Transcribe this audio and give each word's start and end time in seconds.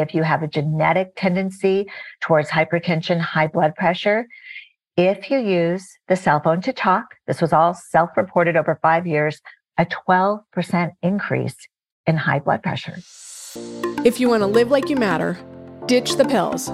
if 0.00 0.14
you 0.14 0.22
have 0.22 0.42
a 0.42 0.48
genetic 0.48 1.14
tendency 1.16 1.86
towards 2.20 2.50
hypertension, 2.50 3.20
high 3.20 3.46
blood 3.46 3.74
pressure, 3.74 4.26
if 4.96 5.30
you 5.30 5.38
use 5.38 5.88
the 6.08 6.16
cell 6.16 6.40
phone 6.40 6.60
to 6.62 6.72
talk, 6.72 7.16
this 7.26 7.40
was 7.40 7.52
all 7.52 7.74
self 7.74 8.10
reported 8.16 8.56
over 8.56 8.78
five 8.80 9.06
years, 9.06 9.40
a 9.78 9.86
12% 9.86 10.92
increase 11.02 11.56
in 12.06 12.16
high 12.16 12.38
blood 12.38 12.62
pressure. 12.62 12.96
If 14.04 14.20
you 14.20 14.28
want 14.28 14.42
to 14.42 14.46
live 14.46 14.70
like 14.70 14.88
you 14.88 14.96
matter, 14.96 15.38
ditch 15.86 16.16
the 16.16 16.24
pills, 16.24 16.70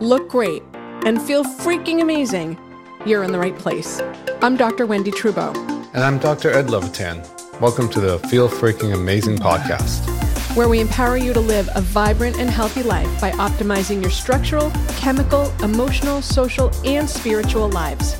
look 0.00 0.28
great, 0.28 0.62
and 1.04 1.20
feel 1.20 1.44
freaking 1.44 2.00
amazing, 2.00 2.58
you're 3.04 3.22
in 3.24 3.32
the 3.32 3.38
right 3.38 3.56
place. 3.58 4.00
I'm 4.42 4.56
Dr. 4.56 4.86
Wendie 4.86 5.12
Trubow. 5.12 5.54
And 5.92 6.04
I'm 6.04 6.18
Dr. 6.18 6.50
Ed 6.50 6.70
Levitan. 6.70 7.22
Welcome 7.60 7.90
to 7.90 8.00
the 8.00 8.18
Feel 8.20 8.48
Freaking 8.48 8.94
Amazing 8.94 9.36
podcast, 9.36 10.06
where 10.54 10.68
we 10.68 10.80
empower 10.80 11.16
you 11.16 11.32
to 11.32 11.40
live 11.40 11.68
a 11.74 11.80
vibrant 11.80 12.38
and 12.38 12.50
healthy 12.50 12.82
life 12.82 13.20
by 13.20 13.30
optimizing 13.32 14.00
your 14.00 14.10
structural, 14.10 14.70
chemical, 14.96 15.52
emotional, 15.62 16.20
social, 16.20 16.70
and 16.84 17.08
spiritual 17.08 17.68
lives. 17.68 18.14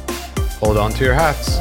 Hold 0.61 0.77
on 0.77 0.93
to 0.93 1.05
your 1.05 1.15
hats. 1.15 1.59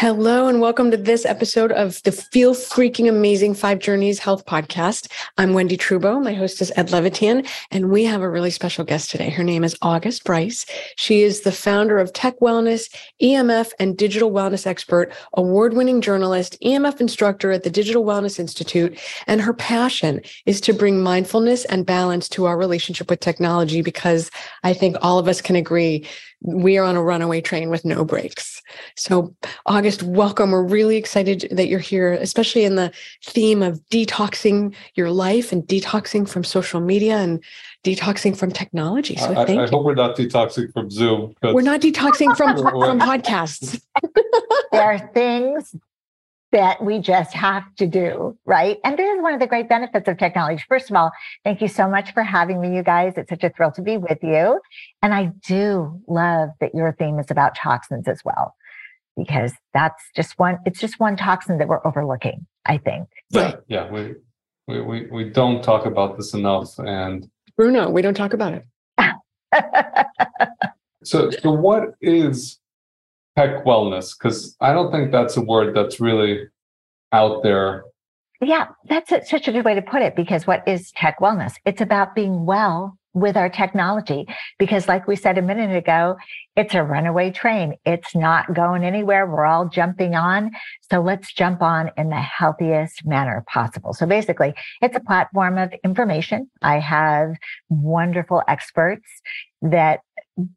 Hello, 0.00 0.46
and 0.46 0.60
welcome 0.60 0.92
to 0.92 0.96
this 0.96 1.26
episode 1.26 1.72
of 1.72 2.00
the 2.04 2.12
Feel 2.12 2.54
Freaking 2.54 3.08
Amazing 3.08 3.54
Five 3.54 3.80
Journeys 3.80 4.20
Health 4.20 4.46
Podcast. 4.46 5.10
I'm 5.38 5.54
Wendie 5.54 5.76
Trubow. 5.76 6.22
My 6.22 6.34
host 6.34 6.62
is 6.62 6.70
Ed 6.76 6.92
Levitan, 6.92 7.44
and 7.72 7.90
we 7.90 8.04
have 8.04 8.22
a 8.22 8.30
really 8.30 8.52
special 8.52 8.84
guest 8.84 9.10
today. 9.10 9.28
Her 9.28 9.42
name 9.42 9.64
is 9.64 9.76
August 9.82 10.22
Brice. 10.22 10.66
She 10.94 11.22
is 11.22 11.40
the 11.40 11.50
founder 11.50 11.98
of 11.98 12.12
Tech 12.12 12.38
Wellness, 12.38 12.94
EMF, 13.20 13.72
and 13.80 13.98
digital 13.98 14.30
wellness 14.30 14.68
expert, 14.68 15.12
award 15.34 15.74
winning 15.74 16.00
journalist, 16.00 16.56
EMF 16.62 17.00
instructor 17.00 17.50
at 17.50 17.64
the 17.64 17.70
Digital 17.70 18.04
Wellness 18.04 18.38
Institute. 18.38 18.96
And 19.26 19.40
her 19.40 19.52
passion 19.52 20.20
is 20.46 20.60
to 20.60 20.72
bring 20.72 21.02
mindfulness 21.02 21.64
and 21.64 21.84
balance 21.84 22.28
to 22.28 22.44
our 22.44 22.56
relationship 22.56 23.10
with 23.10 23.18
technology 23.18 23.82
because 23.82 24.30
I 24.62 24.74
think 24.74 24.94
all 25.02 25.18
of 25.18 25.26
us 25.26 25.40
can 25.40 25.56
agree 25.56 26.06
we 26.40 26.78
are 26.78 26.84
on 26.84 26.96
a 26.96 27.02
runaway 27.02 27.40
train 27.40 27.68
with 27.70 27.84
no 27.84 28.04
brakes. 28.04 28.62
So, 28.96 29.34
August, 29.66 30.02
welcome. 30.02 30.52
We're 30.52 30.62
really 30.62 30.96
excited 30.96 31.48
that 31.50 31.68
you're 31.68 31.78
here, 31.78 32.12
especially 32.12 32.64
in 32.64 32.76
the 32.76 32.92
theme 33.24 33.62
of 33.62 33.80
detoxing 33.90 34.74
your 34.94 35.10
life 35.10 35.52
and 35.52 35.62
detoxing 35.64 36.28
from 36.28 36.44
social 36.44 36.80
media 36.80 37.16
and 37.16 37.42
detoxing 37.84 38.36
from 38.36 38.52
technology. 38.52 39.16
So, 39.16 39.32
I, 39.32 39.44
thank 39.44 39.60
I 39.60 39.64
you. 39.64 39.70
hope 39.70 39.84
we're 39.84 39.94
not 39.94 40.16
detoxing 40.16 40.72
from 40.72 40.90
Zoom. 40.90 41.34
We're 41.42 41.62
not 41.62 41.80
detoxing 41.80 42.36
from, 42.36 42.56
from 42.58 43.00
podcasts. 43.00 43.80
there 44.72 44.82
are 44.82 44.98
things 45.12 45.74
that 46.52 46.82
we 46.82 46.98
just 46.98 47.34
have 47.34 47.62
to 47.76 47.86
do, 47.86 48.36
right? 48.46 48.78
And 48.84 48.98
this 48.98 49.06
is 49.16 49.22
one 49.22 49.34
of 49.34 49.40
the 49.40 49.46
great 49.46 49.68
benefits 49.68 50.08
of 50.08 50.16
technology. 50.16 50.62
First 50.68 50.90
of 50.90 50.96
all, 50.96 51.10
thank 51.44 51.60
you 51.60 51.68
so 51.68 51.88
much 51.88 52.14
for 52.14 52.22
having 52.22 52.60
me, 52.60 52.74
you 52.74 52.82
guys. 52.82 53.14
It's 53.16 53.28
such 53.28 53.44
a 53.44 53.50
thrill 53.50 53.70
to 53.72 53.82
be 53.82 53.98
with 53.98 54.18
you. 54.22 54.60
And 55.02 55.12
I 55.12 55.32
do 55.46 56.00
love 56.08 56.50
that 56.60 56.74
your 56.74 56.92
theme 56.92 57.18
is 57.18 57.30
about 57.30 57.54
toxins 57.54 58.08
as 58.08 58.22
well, 58.24 58.54
because 59.16 59.52
that's 59.74 60.02
just 60.16 60.38
one, 60.38 60.58
it's 60.64 60.80
just 60.80 60.98
one 60.98 61.16
toxin 61.16 61.58
that 61.58 61.68
we're 61.68 61.86
overlooking, 61.86 62.46
I 62.64 62.78
think. 62.78 63.08
Yeah, 63.30 63.56
yeah 63.68 63.90
we, 63.90 64.14
we, 64.66 64.80
we, 64.80 65.06
we 65.06 65.24
don't 65.24 65.62
talk 65.62 65.84
about 65.84 66.16
this 66.16 66.32
enough. 66.32 66.78
And 66.78 67.28
Bruno, 67.56 67.90
we 67.90 68.00
don't 68.00 68.14
talk 68.14 68.32
about 68.32 68.54
it. 68.54 68.64
so, 71.04 71.30
so 71.30 71.50
what 71.50 71.90
is 72.00 72.58
tech 73.38 73.64
wellness? 73.64 74.16
Because 74.18 74.56
I 74.60 74.72
don't 74.72 74.90
think 74.90 75.12
that's 75.12 75.36
a 75.36 75.40
word 75.40 75.74
that's 75.74 76.00
really 76.00 76.48
out 77.12 77.42
there. 77.42 77.84
Yeah, 78.40 78.68
that's 78.88 79.12
a, 79.12 79.24
such 79.24 79.48
a 79.48 79.52
good 79.52 79.64
way 79.64 79.74
to 79.74 79.82
put 79.82 80.02
it 80.02 80.14
because 80.14 80.46
what 80.46 80.66
is 80.66 80.92
tech 80.92 81.18
wellness? 81.20 81.54
It's 81.64 81.80
about 81.80 82.14
being 82.14 82.46
well 82.46 82.98
with 83.14 83.36
our 83.36 83.48
technology. 83.48 84.26
Because, 84.58 84.86
like 84.86 85.06
we 85.08 85.16
said 85.16 85.38
a 85.38 85.42
minute 85.42 85.76
ago, 85.76 86.16
it's 86.56 86.74
a 86.74 86.82
runaway 86.82 87.30
train. 87.30 87.74
It's 87.84 88.14
not 88.14 88.54
going 88.54 88.84
anywhere. 88.84 89.26
We're 89.26 89.46
all 89.46 89.68
jumping 89.68 90.14
on. 90.14 90.52
So 90.90 91.00
let's 91.00 91.32
jump 91.32 91.62
on 91.62 91.90
in 91.96 92.10
the 92.10 92.16
healthiest 92.16 93.04
manner 93.04 93.44
possible. 93.52 93.92
So 93.92 94.06
basically, 94.06 94.54
it's 94.82 94.96
a 94.96 95.00
platform 95.00 95.58
of 95.58 95.72
information. 95.84 96.50
I 96.62 96.78
have 96.78 97.34
wonderful 97.68 98.42
experts 98.46 99.08
that 99.62 100.00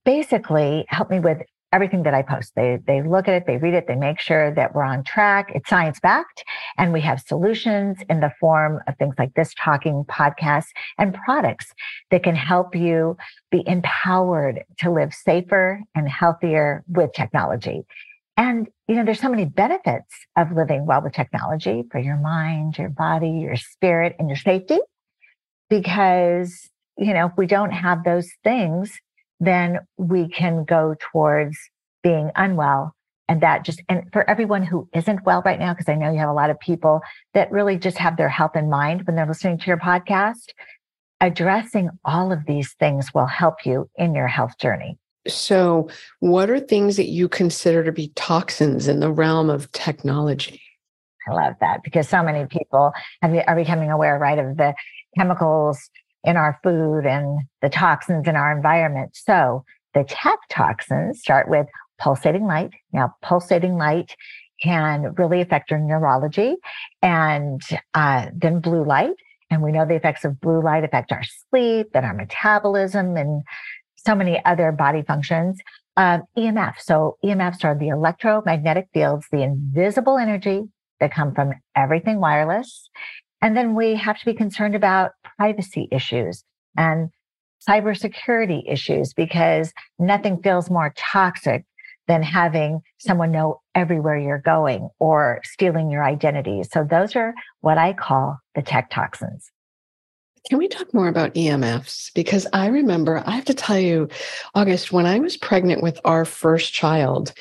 basically 0.05 0.85
help 0.89 1.09
me 1.09 1.19
with 1.19 1.39
everything 1.71 2.03
that 2.03 2.13
I 2.13 2.21
post. 2.21 2.53
They 2.55 2.79
they 2.85 3.01
look 3.01 3.27
at 3.27 3.33
it, 3.33 3.47
they 3.47 3.57
read 3.57 3.73
it, 3.73 3.87
they 3.87 3.95
make 3.95 4.19
sure 4.19 4.53
that 4.53 4.75
we're 4.75 4.83
on 4.83 5.03
track. 5.03 5.51
It's 5.55 5.69
science 5.69 5.99
backed, 5.99 6.43
and 6.77 6.93
we 6.93 7.01
have 7.01 7.21
solutions 7.21 7.97
in 8.09 8.19
the 8.19 8.31
form 8.39 8.79
of 8.87 8.97
things 8.97 9.15
like 9.17 9.33
this 9.33 9.53
talking 9.59 10.03
podcasts 10.05 10.69
and 10.97 11.13
products 11.13 11.73
that 12.09 12.23
can 12.23 12.35
help 12.35 12.75
you 12.75 13.17
be 13.51 13.63
empowered 13.67 14.63
to 14.79 14.91
live 14.91 15.13
safer 15.13 15.81
and 15.95 16.09
healthier 16.09 16.83
with 16.87 17.13
technology. 17.13 17.83
And 18.37 18.67
you 18.87 18.95
know, 18.95 19.05
there's 19.05 19.19
so 19.19 19.29
many 19.29 19.45
benefits 19.45 20.13
of 20.35 20.51
living 20.51 20.85
well 20.85 21.01
with 21.01 21.13
technology 21.13 21.83
for 21.91 21.99
your 21.99 22.17
mind, 22.17 22.77
your 22.77 22.89
body, 22.89 23.29
your 23.29 23.55
spirit, 23.55 24.15
and 24.19 24.29
your 24.29 24.37
safety. 24.37 24.79
Because 25.69 26.69
you 26.97 27.13
know, 27.13 27.27
if 27.27 27.31
we 27.37 27.47
don't 27.47 27.71
have 27.71 28.03
those 28.03 28.29
things, 28.43 28.99
then 29.41 29.79
we 29.97 30.29
can 30.29 30.63
go 30.63 30.95
towards 30.99 31.57
being 32.03 32.31
unwell. 32.35 32.95
And 33.27 33.41
that 33.41 33.65
just, 33.65 33.81
and 33.89 34.03
for 34.13 34.29
everyone 34.29 34.63
who 34.63 34.87
isn't 34.93 35.25
well 35.25 35.41
right 35.43 35.59
now, 35.59 35.73
because 35.73 35.89
I 35.89 35.95
know 35.95 36.11
you 36.11 36.19
have 36.19 36.29
a 36.29 36.33
lot 36.33 36.49
of 36.49 36.59
people 36.59 37.01
that 37.33 37.51
really 37.51 37.77
just 37.77 37.97
have 37.97 38.17
their 38.17 38.29
health 38.29 38.55
in 38.55 38.69
mind 38.69 39.07
when 39.07 39.15
they're 39.15 39.25
listening 39.25 39.57
to 39.57 39.67
your 39.67 39.77
podcast, 39.77 40.49
addressing 41.21 41.89
all 42.05 42.31
of 42.31 42.45
these 42.45 42.73
things 42.73 43.13
will 43.13 43.25
help 43.25 43.65
you 43.65 43.89
in 43.95 44.13
your 44.13 44.27
health 44.27 44.57
journey. 44.59 44.97
So, 45.27 45.87
what 46.19 46.49
are 46.49 46.59
things 46.59 46.97
that 46.97 47.09
you 47.09 47.29
consider 47.29 47.83
to 47.83 47.91
be 47.91 48.11
toxins 48.15 48.87
in 48.87 48.99
the 48.99 49.11
realm 49.11 49.49
of 49.49 49.71
technology? 49.71 50.61
I 51.29 51.33
love 51.33 51.53
that 51.61 51.83
because 51.83 52.09
so 52.09 52.23
many 52.23 52.47
people 52.47 52.91
are 53.21 53.55
becoming 53.55 53.91
aware, 53.91 54.17
right, 54.17 54.39
of 54.39 54.57
the 54.57 54.73
chemicals 55.15 55.89
in 56.23 56.37
our 56.37 56.59
food 56.63 57.05
and 57.05 57.41
the 57.61 57.69
toxins 57.69 58.27
in 58.27 58.35
our 58.35 58.55
environment. 58.55 59.15
So 59.15 59.63
the 59.93 60.03
tech 60.03 60.39
toxins 60.49 61.19
start 61.19 61.49
with 61.49 61.67
pulsating 61.99 62.45
light. 62.45 62.71
Now, 62.93 63.15
pulsating 63.21 63.77
light 63.77 64.15
can 64.61 65.13
really 65.17 65.41
affect 65.41 65.71
your 65.71 65.79
neurology 65.79 66.55
and 67.01 67.61
uh, 67.93 68.27
then 68.33 68.59
blue 68.59 68.85
light. 68.85 69.15
And 69.49 69.61
we 69.61 69.71
know 69.71 69.85
the 69.85 69.95
effects 69.95 70.23
of 70.23 70.39
blue 70.39 70.61
light 70.61 70.83
affect 70.83 71.11
our 71.11 71.23
sleep 71.49 71.87
and 71.93 72.05
our 72.05 72.13
metabolism 72.13 73.17
and 73.17 73.43
so 73.97 74.15
many 74.15 74.43
other 74.45 74.71
body 74.71 75.01
functions. 75.01 75.59
Uh, 75.97 76.19
EMF. 76.37 76.75
So 76.79 77.17
EMFs 77.23 77.65
are 77.65 77.77
the 77.77 77.89
electromagnetic 77.89 78.87
fields, 78.93 79.25
the 79.31 79.41
invisible 79.41 80.17
energy 80.17 80.63
that 80.99 81.13
come 81.13 81.35
from 81.35 81.51
everything 81.75 82.21
wireless. 82.21 82.89
And 83.41 83.57
then 83.57 83.75
we 83.75 83.95
have 83.95 84.19
to 84.19 84.25
be 84.25 84.33
concerned 84.33 84.75
about 84.75 85.11
privacy 85.37 85.87
issues 85.91 86.43
and 86.77 87.09
cybersecurity 87.67 88.63
issues 88.71 89.13
because 89.13 89.73
nothing 89.99 90.41
feels 90.41 90.69
more 90.69 90.93
toxic 90.95 91.65
than 92.07 92.23
having 92.23 92.81
someone 92.97 93.31
know 93.31 93.61
everywhere 93.75 94.17
you're 94.17 94.39
going 94.39 94.89
or 94.99 95.39
stealing 95.43 95.89
your 95.89 96.03
identity. 96.03 96.63
So 96.63 96.83
those 96.83 97.15
are 97.15 97.33
what 97.61 97.77
I 97.77 97.93
call 97.93 98.37
the 98.55 98.61
tech 98.61 98.89
toxins. 98.89 99.51
Can 100.49 100.57
we 100.57 100.67
talk 100.67 100.91
more 100.93 101.07
about 101.07 101.35
EMFs? 101.35 102.11
Because 102.15 102.47
I 102.51 102.67
remember, 102.67 103.23
I 103.25 103.31
have 103.31 103.45
to 103.45 103.53
tell 103.53 103.77
you, 103.77 104.09
August, 104.55 104.91
when 104.91 105.05
I 105.05 105.19
was 105.19 105.37
pregnant 105.37 105.83
with 105.83 105.99
our 106.03 106.25
first 106.25 106.73
child, 106.73 107.31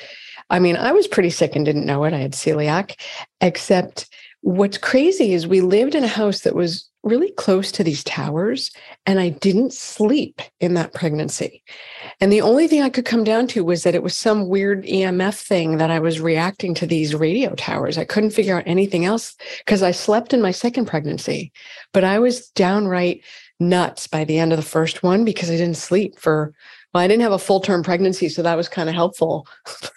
I 0.51 0.59
mean, 0.59 0.75
I 0.75 0.91
was 0.91 1.07
pretty 1.07 1.31
sick 1.31 1.55
and 1.55 1.65
didn't 1.65 1.85
know 1.85 2.03
it. 2.03 2.13
I 2.13 2.19
had 2.19 2.33
celiac, 2.33 2.99
except 3.39 4.07
what's 4.41 4.77
crazy 4.77 5.33
is 5.33 5.47
we 5.47 5.61
lived 5.61 5.95
in 5.95 6.03
a 6.03 6.07
house 6.07 6.41
that 6.41 6.55
was 6.55 6.89
really 7.03 7.31
close 7.31 7.71
to 7.71 7.83
these 7.83 8.03
towers 8.03 8.71
and 9.05 9.19
I 9.19 9.29
didn't 9.29 9.73
sleep 9.73 10.41
in 10.59 10.75
that 10.75 10.93
pregnancy. 10.93 11.63
And 12.19 12.31
the 12.31 12.41
only 12.41 12.67
thing 12.67 12.81
I 12.81 12.89
could 12.89 13.05
come 13.05 13.23
down 13.23 13.47
to 13.47 13.63
was 13.63 13.83
that 13.83 13.95
it 13.95 14.03
was 14.03 14.15
some 14.15 14.47
weird 14.47 14.83
EMF 14.83 15.39
thing 15.39 15.77
that 15.77 15.89
I 15.89 15.99
was 15.99 16.19
reacting 16.19 16.75
to 16.75 16.85
these 16.85 17.15
radio 17.15 17.55
towers. 17.55 17.97
I 17.97 18.05
couldn't 18.05 18.31
figure 18.31 18.55
out 18.55 18.63
anything 18.67 19.05
else 19.05 19.35
because 19.65 19.81
I 19.81 19.91
slept 19.91 20.33
in 20.33 20.41
my 20.41 20.51
second 20.51 20.85
pregnancy, 20.85 21.51
but 21.91 22.03
I 22.03 22.19
was 22.19 22.49
downright 22.49 23.23
nuts 23.59 24.07
by 24.07 24.23
the 24.23 24.37
end 24.37 24.53
of 24.53 24.57
the 24.57 24.63
first 24.63 25.01
one 25.01 25.25
because 25.25 25.49
I 25.49 25.57
didn't 25.57 25.77
sleep 25.77 26.19
for 26.19 26.53
well, 26.93 27.03
I 27.03 27.07
didn't 27.07 27.23
have 27.23 27.31
a 27.31 27.39
full 27.39 27.61
term 27.61 27.83
pregnancy, 27.83 28.27
so 28.27 28.41
that 28.43 28.57
was 28.57 28.67
kind 28.67 28.89
of 28.89 28.95
helpful. 28.95 29.47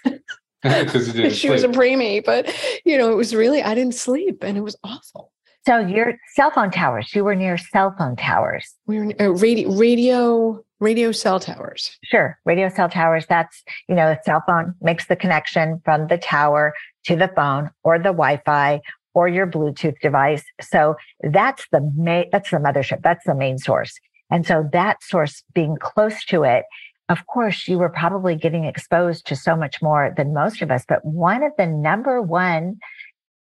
she 1.30 1.50
was 1.50 1.62
a 1.62 1.68
preemie, 1.68 2.24
but 2.24 2.52
you 2.84 2.96
know, 2.96 3.12
it 3.12 3.16
was 3.16 3.34
really 3.34 3.62
I 3.62 3.74
didn't 3.74 3.94
sleep 3.94 4.42
and 4.42 4.56
it 4.56 4.62
was 4.62 4.76
awful. 4.82 5.30
So 5.66 5.78
your 5.78 6.14
cell 6.34 6.50
phone 6.50 6.70
towers, 6.70 7.14
you 7.14 7.24
were 7.24 7.34
near 7.34 7.56
cell 7.56 7.94
phone 7.98 8.16
towers. 8.16 8.74
We 8.86 8.98
were 8.98 9.12
uh, 9.18 9.30
radio, 9.30 9.70
radio, 9.72 10.64
radio 10.78 11.10
cell 11.10 11.40
towers. 11.40 11.98
Sure, 12.04 12.38
radio 12.44 12.68
cell 12.68 12.88
towers. 12.88 13.24
That's 13.26 13.62
you 13.88 13.94
know, 13.94 14.10
the 14.10 14.20
cell 14.24 14.42
phone 14.46 14.74
makes 14.82 15.06
the 15.06 15.16
connection 15.16 15.80
from 15.84 16.08
the 16.08 16.18
tower 16.18 16.74
to 17.04 17.16
the 17.16 17.28
phone 17.28 17.70
or 17.82 17.98
the 17.98 18.04
Wi-Fi 18.04 18.80
or 19.14 19.28
your 19.28 19.46
Bluetooth 19.46 19.98
device. 20.00 20.44
So 20.60 20.96
that's 21.22 21.66
the 21.72 21.80
main, 21.96 22.26
that's 22.30 22.50
the 22.50 22.58
mothership. 22.58 23.02
That's 23.02 23.24
the 23.24 23.34
main 23.34 23.58
source. 23.58 23.98
And 24.30 24.46
so 24.46 24.68
that 24.72 25.02
source 25.02 25.44
being 25.54 25.76
close 25.80 26.24
to 26.26 26.42
it, 26.42 26.64
of 27.08 27.26
course, 27.26 27.68
you 27.68 27.78
were 27.78 27.90
probably 27.90 28.34
getting 28.34 28.64
exposed 28.64 29.26
to 29.26 29.36
so 29.36 29.56
much 29.56 29.82
more 29.82 30.12
than 30.16 30.32
most 30.32 30.62
of 30.62 30.70
us. 30.70 30.84
But 30.88 31.04
one 31.04 31.42
of 31.42 31.52
the 31.58 31.66
number 31.66 32.22
one 32.22 32.78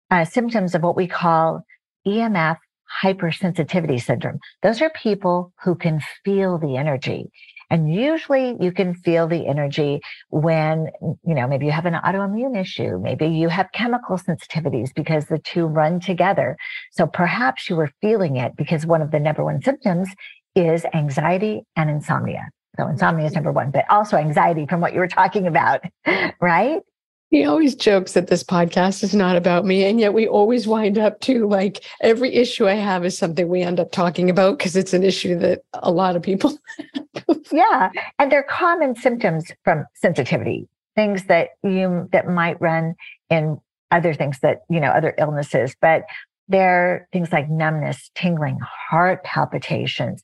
uh, 0.09 0.25
symptoms 0.25 0.73
of 0.73 0.81
what 0.81 0.95
we 0.95 1.07
call 1.07 1.63
EMF 2.07 2.57
hypersensitivity 3.03 4.01
syndrome, 4.01 4.39
those 4.63 4.81
are 4.81 4.89
people 4.89 5.53
who 5.63 5.75
can 5.75 6.01
feel 6.25 6.57
the 6.57 6.75
energy. 6.75 7.29
And 7.69 7.93
usually 7.93 8.57
you 8.59 8.73
can 8.73 8.93
feel 8.95 9.27
the 9.27 9.47
energy 9.47 10.01
when, 10.29 10.87
you 11.01 11.33
know, 11.33 11.47
maybe 11.47 11.67
you 11.67 11.71
have 11.71 11.85
an 11.85 11.93
autoimmune 11.93 12.59
issue. 12.59 12.99
Maybe 12.99 13.27
you 13.27 13.47
have 13.47 13.71
chemical 13.73 14.17
sensitivities 14.17 14.93
because 14.93 15.27
the 15.27 15.39
two 15.39 15.67
run 15.67 16.01
together. 16.01 16.57
So 16.91 17.07
perhaps 17.07 17.69
you 17.69 17.77
were 17.77 17.91
feeling 18.01 18.35
it 18.35 18.57
because 18.57 18.85
one 18.85 19.01
of 19.01 19.11
the 19.11 19.21
number 19.21 19.45
one 19.45 19.61
symptoms 19.61 20.09
is 20.53 20.83
anxiety 20.93 21.61
and 21.77 21.89
insomnia. 21.89 22.49
So 22.77 22.87
insomnia 22.87 23.25
is 23.25 23.33
number 23.33 23.51
one, 23.51 23.71
but 23.71 23.85
also 23.89 24.17
anxiety 24.17 24.65
from 24.65 24.81
what 24.81 24.93
you 24.93 24.99
were 24.99 25.07
talking 25.07 25.47
about, 25.47 25.81
right? 26.41 26.81
He 27.29 27.45
always 27.45 27.75
jokes 27.75 28.11
that 28.13 28.27
this 28.27 28.43
podcast 28.43 29.03
is 29.03 29.15
not 29.15 29.37
about 29.37 29.65
me. 29.65 29.85
And 29.85 29.99
yet 29.99 30.13
we 30.13 30.27
always 30.27 30.67
wind 30.67 30.97
up 30.97 31.21
to 31.21 31.47
like 31.47 31.83
every 32.01 32.33
issue 32.35 32.67
I 32.67 32.73
have 32.73 33.05
is 33.05 33.17
something 33.17 33.47
we 33.47 33.61
end 33.61 33.79
up 33.79 33.91
talking 33.91 34.29
about 34.29 34.57
because 34.57 34.75
it's 34.75 34.93
an 34.93 35.03
issue 35.03 35.39
that 35.39 35.61
a 35.73 35.91
lot 35.91 36.17
of 36.17 36.21
people. 36.21 36.57
yeah. 37.51 37.89
And 38.19 38.29
they're 38.29 38.43
common 38.43 38.97
symptoms 38.97 39.49
from 39.63 39.85
sensitivity, 39.95 40.67
things 40.95 41.25
that 41.25 41.51
you 41.63 42.09
that 42.11 42.27
might 42.27 42.59
run 42.59 42.95
in 43.29 43.61
other 43.91 44.13
things 44.13 44.39
that, 44.39 44.63
you 44.69 44.81
know, 44.81 44.89
other 44.89 45.13
illnesses, 45.17 45.73
but 45.79 46.03
they're 46.49 47.07
things 47.13 47.31
like 47.31 47.49
numbness, 47.49 48.11
tingling, 48.13 48.59
heart 48.89 49.23
palpitations, 49.23 50.21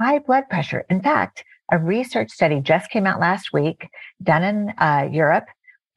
high 0.00 0.18
blood 0.18 0.44
pressure. 0.48 0.86
In 0.88 1.02
fact, 1.02 1.44
a 1.70 1.78
research 1.78 2.30
study 2.30 2.60
just 2.60 2.90
came 2.90 3.06
out 3.06 3.20
last 3.20 3.52
week 3.52 3.88
done 4.22 4.42
in 4.42 4.74
uh, 4.78 5.08
Europe 5.10 5.46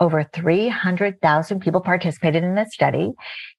over 0.01 0.27
300,000 0.33 1.59
people 1.59 1.79
participated 1.79 2.44
in 2.44 2.56
this 2.56 2.73
study, 2.73 3.12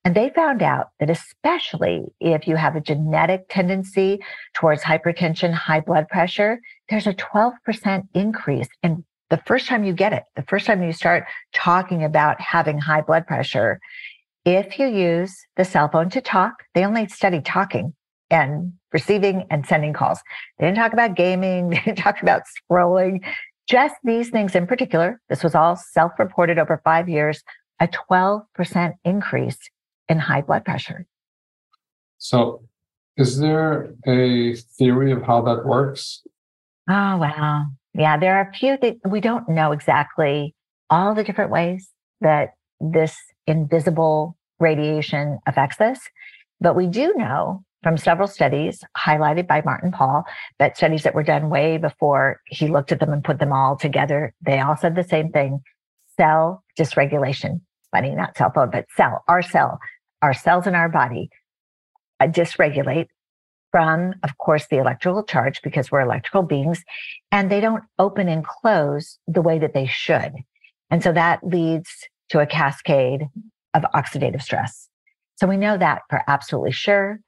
and 0.05 0.15
they 0.15 0.29
found 0.31 0.61
out 0.61 0.89
that 0.99 1.09
especially 1.09 2.03
if 2.21 2.49
you 2.49 2.57
have 2.57 2.75
a 2.75 2.81
genetic 2.81 3.43
tendency 3.49 4.19
towards 4.53 4.83
hypertension, 4.83 5.55
high 5.55 5.79
blood 5.79 6.09
pressure, 6.09 6.61
there's 6.91 7.07
a 7.07 7.15
12% 7.15 8.09
increase 8.13 8.67
in 8.83 9.05
the 9.31 9.41
first 9.47 9.69
time 9.69 9.85
you 9.85 9.93
get 9.93 10.13
it, 10.13 10.25
the 10.35 10.43
first 10.43 10.67
time 10.67 10.83
you 10.83 10.93
start 10.93 11.25
talking 11.55 12.03
about 12.03 12.41
having 12.41 12.77
high 12.77 13.01
blood 13.01 13.25
pressure. 13.27 13.79
If 14.45 14.81
you 14.81 14.89
use 14.89 15.47
the 15.57 15.65
cell 15.65 15.89
phone 15.89 16.11
to 16.11 16.21
talk, 16.21 16.65
they 16.75 16.85
only 16.85 17.07
study 17.07 17.41
talking 17.41 17.95
and 18.33 18.73
receiving 18.93 19.47
and 19.51 19.67
sending 19.67 19.93
calls. 19.93 20.19
They 20.59 20.67
didn't 20.67 20.79
talk 20.79 20.93
about 20.93 21.15
gaming, 21.15 21.71
they 21.71 21.81
didn't 21.85 21.99
talk 21.99 22.21
about 22.23 22.43
scrolling. 22.71 23.21
Just 23.69 23.95
these 24.03 24.31
things 24.31 24.57
in 24.57 24.67
particular, 24.67 25.21
this 25.29 25.45
was 25.45 25.55
all 25.55 25.77
self 25.77 26.13
reported 26.19 26.59
over 26.59 26.81
five 26.83 27.09
years, 27.09 27.45
a 27.79 27.89
12% 28.11 28.95
increase 29.05 29.59
in 30.09 30.19
high 30.19 30.41
blood 30.41 30.65
pressure. 30.65 31.07
So, 32.19 32.63
is 33.17 33.39
there 33.39 33.95
a 34.07 34.55
theory 34.55 35.13
of 35.13 35.23
how 35.23 35.43
that 35.43 35.65
works? 35.65 36.23
Oh, 36.89 37.17
wow. 37.19 37.67
Yeah, 37.95 38.17
there 38.17 38.37
are 38.37 38.49
a 38.49 38.53
few 38.53 38.79
that 38.81 38.97
we 39.05 39.21
don't 39.21 39.49
know 39.49 39.73
exactly 39.73 40.55
all 40.89 41.15
the 41.15 41.23
different 41.23 41.51
ways 41.51 41.91
that 42.21 42.55
this 42.81 43.17
invisible 43.47 44.37
radiation 44.59 45.39
affects 45.47 45.81
us, 45.81 46.01
but 46.61 46.75
we 46.75 46.87
do 46.87 47.15
know 47.17 47.65
from 47.83 47.97
several 47.99 48.29
studies 48.29 48.85
highlighted 48.97 49.47
by 49.47 49.63
Martin 49.65 49.91
Pall, 49.91 50.25
but 50.59 50.77
studies 50.77 51.03
that 51.03 51.15
were 51.15 51.23
done 51.23 51.51
way 51.51 51.79
before 51.79 52.41
he 52.47 52.69
looked 52.69 52.93
at 52.93 53.01
them 53.01 53.13
and 53.13 53.25
put 53.25 53.39
them 53.39 53.53
all 53.53 53.77
together. 53.77 54.35
They 54.41 54.61
all 54.61 54.77
said 54.77 54.95
the 54.95 55.05
same 55.05 55.31
thing 55.31 55.63
cell 56.17 56.63
dysregulation. 56.79 57.61
Funny, 57.91 58.15
not 58.15 58.37
cell 58.37 58.53
phone, 58.55 58.71
but 58.71 58.87
cell, 58.97 59.25
our 59.29 59.43
cell, 59.43 59.79
our 60.23 60.35
cells 60.35 60.67
in 60.67 60.75
our 60.75 60.89
body 60.89 61.31
uh, 62.21 62.27
dysregulate 62.27 63.09
from, 63.71 64.15
of 64.23 64.37
course, 64.39 64.67
the 64.71 64.79
electrical 64.79 65.25
charge 65.25 65.61
because 65.63 65.91
we're 65.91 66.01
electrical 66.01 66.43
beings 66.43 66.85
and 67.33 67.51
they 67.51 67.61
don't 67.61 67.85
open 67.99 68.29
and 68.29 68.47
close 68.47 69.19
the 69.27 69.43
way 69.43 69.59
that 69.59 69.75
they 69.75 69.87
should. 69.87 70.33
And 70.91 71.03
so 71.03 71.13
that 71.13 71.41
leads 71.43 71.89
to 72.29 72.41
a 72.41 72.47
cascade 72.47 73.27
of 73.75 73.83
oxidative 73.95 74.43
stress. 74.43 74.89
So 75.37 75.47
we 75.47 75.57
know 75.57 75.79
that 75.79 76.03
for 76.09 76.23
absolutely 76.29 76.73
sure. 76.73 77.21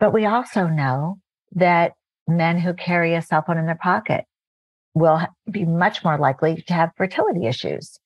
But 0.00 0.12
we 0.12 0.24
also 0.26 0.66
know 0.66 1.18
that 1.52 1.92
men 2.26 2.58
who 2.58 2.74
carry 2.74 3.14
a 3.14 3.22
cell 3.22 3.44
phone 3.46 3.58
in 3.58 3.66
their 3.66 3.78
pocket 3.80 4.24
will 4.94 5.20
be 5.48 5.64
much 5.64 6.02
more 6.02 6.18
likely 6.18 6.64
to 6.66 6.72
have 6.72 6.90
fertility 6.96 7.46
issues. 7.46 7.98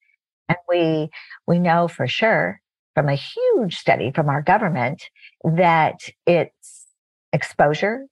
And 0.48 0.58
we, 0.68 1.08
we 1.46 1.58
know 1.58 1.88
for 1.88 2.06
sure 2.06 2.60
from 2.94 3.08
a 3.08 3.14
huge 3.14 3.76
study 3.76 4.12
from 4.14 4.28
our 4.28 4.42
government 4.42 5.02
that 5.42 6.00
it's 6.26 6.86
exposure 7.32 8.06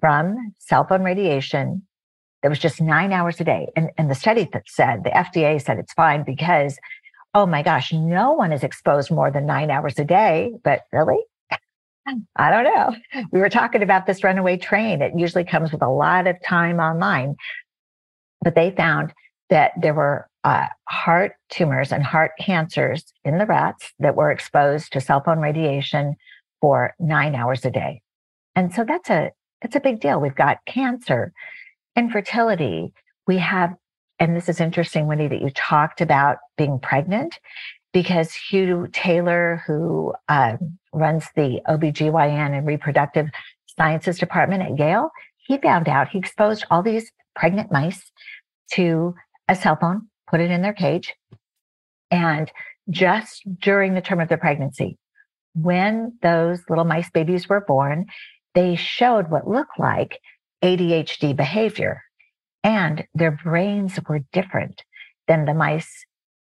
from 0.00 0.54
cell 0.58 0.86
phone 0.86 1.02
radiation 1.02 1.82
that 2.42 2.48
was 2.48 2.58
just 2.58 2.80
nine 2.80 3.12
hours 3.12 3.40
a 3.40 3.44
day. 3.44 3.68
And, 3.76 3.90
and 3.96 4.10
the 4.10 4.14
study 4.14 4.48
that 4.52 4.64
said, 4.66 5.04
the 5.04 5.10
FDA 5.10 5.62
said 5.62 5.78
it's 5.78 5.92
fine 5.92 6.24
because, 6.24 6.78
oh 7.34 7.46
my 7.46 7.62
gosh, 7.62 7.92
no 7.92 8.32
one 8.32 8.52
is 8.52 8.62
exposed 8.62 9.10
more 9.10 9.30
than 9.30 9.46
nine 9.46 9.70
hours 9.70 9.98
a 9.98 10.04
day. 10.04 10.52
But 10.62 10.82
really? 10.92 11.20
I 12.36 12.50
don't 12.50 12.64
know. 12.64 13.24
We 13.32 13.40
were 13.40 13.48
talking 13.48 13.82
about 13.82 14.06
this 14.06 14.22
runaway 14.22 14.56
train. 14.56 15.00
It 15.00 15.12
usually 15.16 15.44
comes 15.44 15.72
with 15.72 15.82
a 15.82 15.88
lot 15.88 16.26
of 16.26 16.36
time 16.42 16.78
online. 16.78 17.36
But 18.42 18.54
they 18.54 18.70
found 18.70 19.12
that 19.48 19.72
there 19.80 19.94
were 19.94 20.28
uh, 20.44 20.66
heart 20.88 21.32
tumors 21.48 21.92
and 21.92 22.02
heart 22.02 22.32
cancers 22.38 23.04
in 23.24 23.38
the 23.38 23.46
rats 23.46 23.92
that 23.98 24.16
were 24.16 24.30
exposed 24.30 24.92
to 24.92 25.00
cell 25.00 25.22
phone 25.22 25.38
radiation 25.38 26.16
for 26.60 26.94
nine 26.98 27.34
hours 27.34 27.64
a 27.64 27.70
day. 27.70 28.02
And 28.54 28.72
so 28.72 28.84
that's 28.84 29.10
a 29.10 29.30
that's 29.62 29.76
a 29.76 29.80
big 29.80 30.00
deal. 30.00 30.20
We've 30.20 30.34
got 30.34 30.58
cancer, 30.66 31.32
infertility. 31.96 32.92
We 33.26 33.38
have, 33.38 33.74
and 34.18 34.36
this 34.36 34.50
is 34.50 34.60
interesting, 34.60 35.06
Wendie, 35.06 35.30
that 35.30 35.40
you 35.40 35.48
talked 35.50 36.02
about 36.02 36.36
being 36.58 36.78
pregnant 36.78 37.40
because 37.94 38.34
Hugh 38.34 38.88
Taylor, 38.92 39.62
who 39.66 40.12
uh, 40.28 40.58
runs 40.94 41.26
the 41.36 41.60
OBGYN 41.68 42.56
and 42.56 42.66
reproductive 42.66 43.28
sciences 43.76 44.18
department 44.18 44.62
at 44.62 44.78
Yale, 44.78 45.10
he 45.38 45.58
found 45.58 45.88
out 45.88 46.08
he 46.08 46.18
exposed 46.18 46.64
all 46.70 46.82
these 46.82 47.10
pregnant 47.34 47.70
mice 47.70 48.10
to 48.72 49.14
a 49.48 49.54
cell 49.54 49.76
phone, 49.76 50.08
put 50.28 50.40
it 50.40 50.50
in 50.50 50.62
their 50.62 50.72
cage. 50.72 51.14
And 52.10 52.50
just 52.88 53.42
during 53.60 53.94
the 53.94 54.00
term 54.00 54.20
of 54.20 54.28
their 54.28 54.38
pregnancy, 54.38 54.98
when 55.54 56.14
those 56.22 56.60
little 56.68 56.84
mice 56.84 57.10
babies 57.10 57.48
were 57.48 57.60
born, 57.60 58.06
they 58.54 58.76
showed 58.76 59.30
what 59.30 59.48
looked 59.48 59.78
like 59.78 60.20
ADHD 60.62 61.36
behavior 61.36 62.02
and 62.62 63.04
their 63.14 63.30
brains 63.30 63.98
were 64.08 64.20
different 64.32 64.82
than 65.28 65.44
the 65.44 65.54
mice 65.54 66.06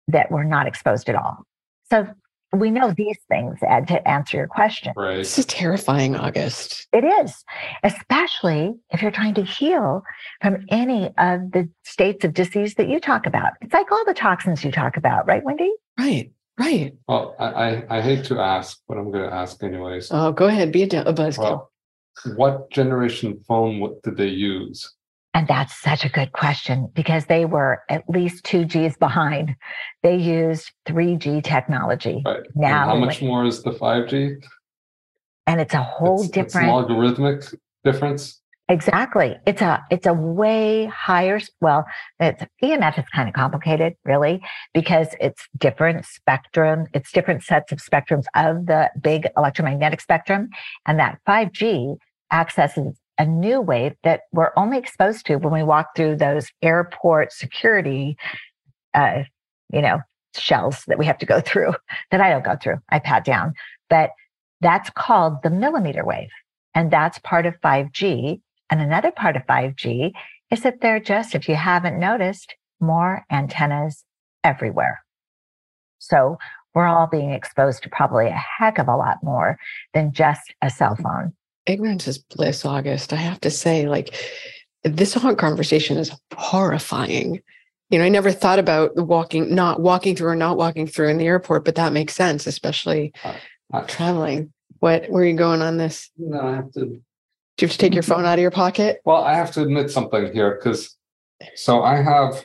that 0.08 0.30
were 0.30 0.44
not 0.44 0.66
exposed 0.66 1.08
at 1.08 1.14
all. 1.14 1.44
So 1.90 2.06
we 2.52 2.70
know 2.70 2.92
these 2.92 3.18
things 3.28 3.58
Ed, 3.66 3.88
to 3.88 4.06
answer 4.06 4.36
your 4.36 4.46
question. 4.46 4.92
Right. 4.96 5.16
This 5.18 5.38
is 5.38 5.46
terrifying, 5.46 6.16
August. 6.16 6.86
It 6.92 7.04
is, 7.04 7.44
especially 7.82 8.74
if 8.90 9.00
you're 9.00 9.10
trying 9.10 9.34
to 9.34 9.42
heal 9.42 10.02
from 10.40 10.66
any 10.68 11.06
of 11.18 11.52
the 11.52 11.68
states 11.84 12.24
of 12.24 12.34
disease 12.34 12.74
that 12.74 12.88
you 12.88 13.00
talk 13.00 13.26
about. 13.26 13.52
It's 13.62 13.72
like 13.72 13.90
all 13.90 14.04
the 14.04 14.14
toxins 14.14 14.62
you 14.64 14.70
talk 14.70 14.96
about, 14.96 15.26
right, 15.26 15.42
Wendie? 15.42 15.70
Right, 15.98 16.30
right. 16.58 16.92
Well, 17.08 17.34
I, 17.38 17.46
I, 17.46 17.98
I 17.98 18.00
hate 18.02 18.24
to 18.26 18.38
ask, 18.38 18.80
but 18.86 18.98
I'm 18.98 19.10
going 19.10 19.28
to 19.28 19.34
ask 19.34 19.62
anyways. 19.62 20.08
Oh, 20.10 20.32
go 20.32 20.46
ahead. 20.46 20.72
Be 20.72 20.82
a, 20.82 20.86
a 20.86 21.14
buzzkill. 21.14 21.38
Well, 21.38 21.70
what 22.36 22.70
generation 22.70 23.42
phone 23.48 23.80
what 23.80 24.02
did 24.02 24.18
they 24.18 24.28
use? 24.28 24.92
And 25.34 25.48
that's 25.48 25.80
such 25.80 26.04
a 26.04 26.10
good 26.10 26.32
question 26.32 26.90
because 26.94 27.26
they 27.26 27.46
were 27.46 27.82
at 27.88 28.04
least 28.08 28.44
two 28.44 28.64
G's 28.64 28.96
behind. 28.96 29.56
They 30.02 30.16
used 30.16 30.70
3G 30.86 31.42
technology. 31.42 32.22
Right. 32.24 32.42
Now, 32.54 32.82
and 32.82 33.00
how 33.00 33.06
much 33.06 33.22
more 33.22 33.44
is 33.46 33.62
the 33.62 33.70
5G? 33.70 34.44
And 35.46 35.60
it's 35.60 35.74
a 35.74 35.82
whole 35.82 36.20
it's, 36.20 36.30
different 36.30 36.68
it's 36.68 36.72
logarithmic 36.72 37.44
difference. 37.82 38.42
Exactly. 38.68 39.36
It's 39.46 39.60
a 39.60 39.84
it's 39.90 40.06
a 40.06 40.14
way 40.14 40.86
higher 40.86 41.40
well, 41.60 41.84
it's 42.20 42.44
EMF 42.62 42.98
is 42.98 43.04
kind 43.14 43.28
of 43.28 43.34
complicated, 43.34 43.94
really, 44.04 44.40
because 44.72 45.08
it's 45.20 45.46
different 45.58 46.06
spectrum, 46.06 46.86
it's 46.94 47.10
different 47.10 47.42
sets 47.42 47.72
of 47.72 47.78
spectrums 47.78 48.24
of 48.34 48.66
the 48.66 48.90
big 49.00 49.28
electromagnetic 49.36 50.00
spectrum. 50.00 50.48
And 50.86 50.98
that 51.00 51.18
5G 51.28 51.96
accesses 52.32 53.01
a 53.18 53.26
new 53.26 53.60
wave 53.60 53.94
that 54.02 54.22
we're 54.32 54.52
only 54.56 54.78
exposed 54.78 55.26
to 55.26 55.36
when 55.36 55.52
we 55.52 55.62
walk 55.62 55.94
through 55.94 56.16
those 56.16 56.48
airport 56.62 57.32
security, 57.32 58.16
uh, 58.94 59.22
you 59.72 59.82
know, 59.82 60.00
shells 60.36 60.84
that 60.86 60.98
we 60.98 61.06
have 61.06 61.18
to 61.18 61.26
go 61.26 61.40
through 61.40 61.74
that 62.10 62.20
I 62.20 62.30
don't 62.30 62.44
go 62.44 62.56
through. 62.60 62.78
I 62.88 62.98
pat 62.98 63.24
down, 63.24 63.54
but 63.90 64.10
that's 64.60 64.90
called 64.90 65.42
the 65.42 65.50
millimeter 65.50 66.04
wave. 66.04 66.30
And 66.74 66.90
that's 66.90 67.18
part 67.18 67.46
of 67.46 67.60
5G. 67.60 68.40
And 68.70 68.80
another 68.80 69.10
part 69.10 69.36
of 69.36 69.46
5G 69.46 70.12
is 70.50 70.62
that 70.62 70.80
there 70.80 70.96
are 70.96 71.00
just, 71.00 71.34
if 71.34 71.48
you 71.48 71.54
haven't 71.54 71.98
noticed, 71.98 72.54
more 72.80 73.24
antennas 73.30 74.04
everywhere. 74.42 75.02
So 75.98 76.38
we're 76.74 76.86
all 76.86 77.06
being 77.06 77.30
exposed 77.30 77.82
to 77.82 77.90
probably 77.90 78.28
a 78.28 78.42
heck 78.58 78.78
of 78.78 78.88
a 78.88 78.96
lot 78.96 79.18
more 79.22 79.58
than 79.92 80.12
just 80.12 80.54
a 80.62 80.70
cell 80.70 80.96
phone. 80.96 81.34
Ignorance 81.66 82.08
is 82.08 82.18
bliss, 82.18 82.64
August. 82.64 83.12
I 83.12 83.16
have 83.16 83.40
to 83.42 83.50
say, 83.50 83.88
like, 83.88 84.14
this 84.84 85.14
whole 85.14 85.34
conversation 85.34 85.96
is 85.96 86.10
horrifying. 86.34 87.40
You 87.90 87.98
know, 87.98 88.04
I 88.04 88.08
never 88.08 88.32
thought 88.32 88.58
about 88.58 88.96
walking, 88.96 89.54
not 89.54 89.80
walking 89.80 90.16
through 90.16 90.28
or 90.28 90.36
not 90.36 90.56
walking 90.56 90.86
through 90.86 91.08
in 91.08 91.18
the 91.18 91.26
airport, 91.26 91.64
but 91.64 91.74
that 91.76 91.92
makes 91.92 92.14
sense, 92.14 92.46
especially 92.46 93.12
uh, 93.24 93.34
uh, 93.72 93.82
traveling. 93.82 94.52
What, 94.80 95.08
where 95.08 95.22
are 95.22 95.26
you 95.26 95.36
going 95.36 95.62
on 95.62 95.76
this? 95.76 96.10
No, 96.16 96.40
I 96.40 96.56
have 96.56 96.72
to. 96.72 96.80
Do 96.80 97.66
you 97.66 97.68
have 97.68 97.72
to 97.72 97.78
take 97.78 97.94
your 97.94 98.02
phone 98.02 98.24
out 98.24 98.38
of 98.38 98.40
your 98.40 98.50
pocket? 98.50 99.00
Well, 99.04 99.22
I 99.22 99.34
have 99.34 99.52
to 99.52 99.62
admit 99.62 99.90
something 99.90 100.32
here 100.32 100.54
because 100.56 100.96
so 101.54 101.82
I 101.82 101.96
have 101.96 102.44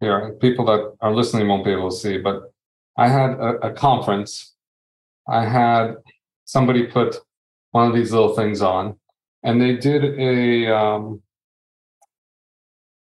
here, 0.00 0.32
people 0.40 0.64
that 0.66 0.94
are 1.00 1.14
listening 1.14 1.48
won't 1.48 1.64
be 1.64 1.72
able 1.72 1.90
to 1.90 1.96
see, 1.96 2.18
but 2.18 2.52
I 2.96 3.08
had 3.08 3.30
a, 3.30 3.68
a 3.68 3.72
conference. 3.72 4.54
I 5.28 5.44
had 5.44 5.94
somebody 6.44 6.86
put 6.86 7.16
one 7.72 7.88
of 7.88 7.94
these 7.94 8.12
little 8.12 8.34
things 8.34 8.62
on, 8.62 8.96
and 9.42 9.60
they 9.60 9.76
did 9.76 10.04
a 10.18 10.74
um, 10.74 11.22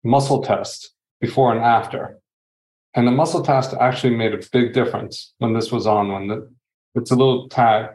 muscle 0.02 0.42
test 0.42 0.92
before 1.20 1.52
and 1.52 1.64
after. 1.64 2.18
And 2.94 3.06
the 3.08 3.12
muscle 3.12 3.42
test 3.42 3.74
actually 3.80 4.14
made 4.14 4.34
a 4.34 4.40
big 4.52 4.72
difference 4.72 5.34
when 5.38 5.52
this 5.52 5.72
was 5.72 5.86
on. 5.86 6.12
When 6.12 6.28
the, 6.28 6.50
it's 6.94 7.10
a 7.10 7.16
little 7.16 7.48
tag 7.48 7.90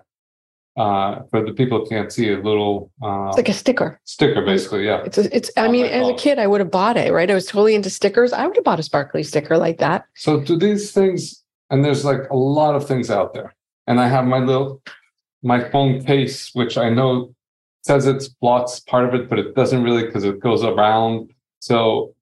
uh, 0.76 1.22
for 1.30 1.46
the 1.46 1.54
people 1.54 1.80
who 1.80 1.86
can't 1.88 2.12
see, 2.12 2.34
a 2.34 2.38
little 2.38 2.92
uh, 3.02 3.28
it's 3.28 3.38
like 3.38 3.50
a 3.50 3.54
sticker. 3.54 4.00
Sticker, 4.04 4.44
basically, 4.44 4.86
yeah. 4.86 5.04
It's 5.06 5.18
a, 5.18 5.36
it's. 5.36 5.52
I 5.56 5.70
mean, 5.70 5.86
as 5.86 6.10
a 6.10 6.14
kid, 6.16 6.38
I 6.38 6.48
would 6.48 6.60
have 6.60 6.72
bought 6.72 6.98
it. 6.98 7.14
Right, 7.14 7.32
I 7.32 7.34
was 7.34 7.46
totally 7.46 7.76
into 7.76 7.90
stickers. 7.90 8.34
I 8.34 8.46
would 8.46 8.56
have 8.58 8.66
bought 8.66 8.80
a 8.80 8.84
sparkly 8.84 9.24
sticker 9.24 9.58
like 9.58 9.78
that. 9.78 10.06
So, 10.16 10.42
do 10.42 10.58
these 10.58 10.92
things? 10.92 11.44
And 11.70 11.86
there's 11.86 12.04
like 12.04 12.30
a 12.32 12.36
lot 12.36 12.76
of 12.76 12.88
things 12.88 13.10
out 13.10 13.34
there. 13.34 13.56
And 13.88 14.00
I 14.00 14.08
have 14.08 14.26
my 14.26 14.40
little 14.40 14.82
my 15.43 15.69
phone 15.69 16.03
case, 16.03 16.51
which 16.53 16.77
I 16.77 16.89
know 16.89 17.34
says 17.84 18.05
it's 18.05 18.27
blocks 18.27 18.79
part 18.79 19.05
of 19.05 19.13
it, 19.13 19.29
but 19.29 19.39
it 19.39 19.55
doesn't 19.55 19.84
really 19.84 20.05
because 20.05 20.24
it 20.24 20.39
goes 20.39 20.63
around. 20.63 21.31
So 21.60 22.13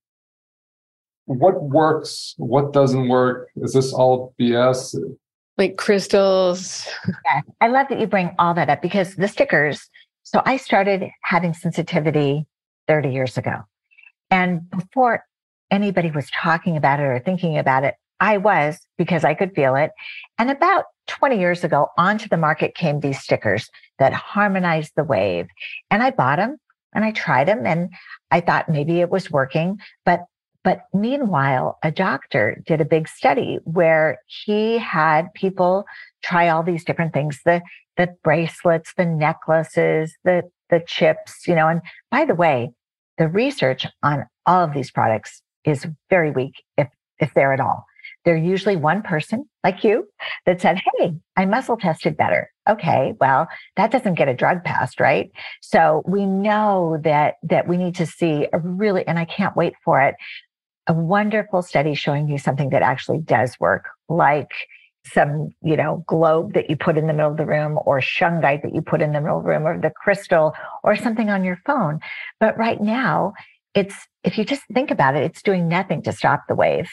what 1.25 1.61
works? 1.61 2.35
What 2.37 2.73
doesn't 2.73 3.09
work? 3.09 3.49
Is 3.57 3.73
this 3.73 3.93
all 3.93 4.33
BS? 4.39 4.95
Like 5.57 5.77
crystals. 5.77 6.87
Yeah, 7.25 7.41
I 7.61 7.67
love 7.67 7.87
that 7.89 7.99
you 7.99 8.07
bring 8.07 8.33
all 8.39 8.53
that 8.53 8.69
up 8.69 8.81
because 8.81 9.15
the 9.15 9.27
stickers. 9.27 9.89
So 10.23 10.41
I 10.45 10.57
started 10.57 11.09
having 11.23 11.53
sensitivity 11.53 12.45
30 12.87 13.09
years 13.09 13.37
ago. 13.37 13.61
And 14.29 14.69
before 14.69 15.23
anybody 15.71 16.11
was 16.11 16.29
talking 16.31 16.77
about 16.77 16.99
it 16.99 17.03
or 17.03 17.19
thinking 17.19 17.57
about 17.57 17.83
it, 17.83 17.95
I 18.19 18.37
was 18.37 18.79
because 18.97 19.23
I 19.23 19.33
could 19.33 19.53
feel 19.53 19.75
it. 19.75 19.91
And 20.37 20.49
about 20.49 20.85
20 21.07 21.39
years 21.39 21.63
ago, 21.63 21.87
onto 21.97 22.27
the 22.27 22.37
market 22.37 22.75
came 22.75 22.99
these 22.99 23.19
stickers 23.19 23.69
that 23.99 24.13
harmonized 24.13 24.93
the 24.95 25.03
wave. 25.03 25.47
And 25.89 26.03
I 26.03 26.11
bought 26.11 26.37
them 26.37 26.57
and 26.93 27.05
I 27.05 27.11
tried 27.11 27.47
them 27.47 27.65
and 27.65 27.89
I 28.31 28.41
thought 28.41 28.69
maybe 28.69 28.99
it 28.99 29.09
was 29.09 29.31
working. 29.31 29.79
But 30.05 30.25
but 30.63 30.81
meanwhile, 30.93 31.77
a 31.81 31.91
doctor 31.91 32.61
did 32.67 32.81
a 32.81 32.85
big 32.85 33.07
study 33.07 33.59
where 33.63 34.19
he 34.25 34.77
had 34.79 35.33
people 35.33 35.85
try 36.23 36.49
all 36.49 36.61
these 36.61 36.83
different 36.83 37.13
things, 37.13 37.39
the 37.45 37.61
the 37.95 38.13
bracelets, 38.23 38.93
the 38.97 39.05
necklaces, 39.05 40.13
the 40.25 40.43
the 40.69 40.81
chips, 40.85 41.47
you 41.47 41.55
know, 41.55 41.69
and 41.69 41.81
by 42.11 42.25
the 42.25 42.35
way, 42.35 42.71
the 43.17 43.29
research 43.29 43.87
on 44.03 44.25
all 44.45 44.65
of 44.65 44.73
these 44.73 44.91
products 44.91 45.41
is 45.63 45.87
very 46.09 46.31
weak, 46.31 46.63
if 46.77 46.89
if 47.19 47.33
they're 47.33 47.53
at 47.53 47.61
all. 47.61 47.85
They're 48.27 48.35
usually 48.35 48.75
one 48.75 49.03
person 49.03 49.45
like 49.63 49.85
you 49.85 50.05
that 50.45 50.59
said, 50.59 50.81
Hey, 50.99 51.13
I 51.37 51.45
muscle 51.45 51.77
tested 51.77 52.17
better. 52.17 52.51
Okay. 52.69 53.13
Well, 53.21 53.47
that 53.77 53.89
doesn't 53.89 54.15
get 54.15 54.27
a 54.27 54.33
drug 54.33 54.65
passed, 54.65 54.99
right? 54.99 55.31
So 55.61 56.03
we 56.05 56.25
know 56.25 56.97
that, 57.05 57.35
that 57.43 57.69
we 57.69 57.77
need 57.77 57.95
to 57.95 58.05
see 58.05 58.45
a 58.51 58.59
really, 58.59 59.07
and 59.07 59.17
I 59.17 59.23
can't 59.23 59.55
wait 59.55 59.75
for 59.85 60.01
it, 60.01 60.15
a 60.87 60.93
wonderful 60.93 61.61
study 61.61 61.95
showing 61.95 62.27
you 62.27 62.37
something 62.37 62.71
that 62.71 62.81
actually 62.81 63.19
does 63.19 63.57
work, 63.61 63.85
like 64.09 64.51
some, 65.05 65.51
you 65.63 65.77
know, 65.77 66.03
globe 66.05 66.53
that 66.55 66.69
you 66.69 66.75
put 66.75 66.97
in 66.97 67.07
the 67.07 67.13
middle 67.13 67.31
of 67.31 67.37
the 67.37 67.45
room 67.45 67.79
or 67.85 68.01
shungite 68.01 68.61
that 68.63 68.75
you 68.75 68.81
put 68.81 69.01
in 69.01 69.13
the 69.13 69.21
middle 69.21 69.37
of 69.37 69.45
the 69.45 69.51
room 69.51 69.65
or 69.65 69.79
the 69.79 69.89
crystal 70.03 70.53
or 70.83 70.97
something 70.97 71.29
on 71.29 71.45
your 71.45 71.61
phone. 71.65 72.01
But 72.41 72.57
right 72.57 72.81
now, 72.81 73.35
it's, 73.73 73.95
if 74.25 74.37
you 74.37 74.43
just 74.43 74.63
think 74.73 74.91
about 74.91 75.15
it, 75.15 75.23
it's 75.23 75.41
doing 75.41 75.69
nothing 75.69 76.01
to 76.01 76.11
stop 76.11 76.41
the 76.49 76.55
wave. 76.55 76.89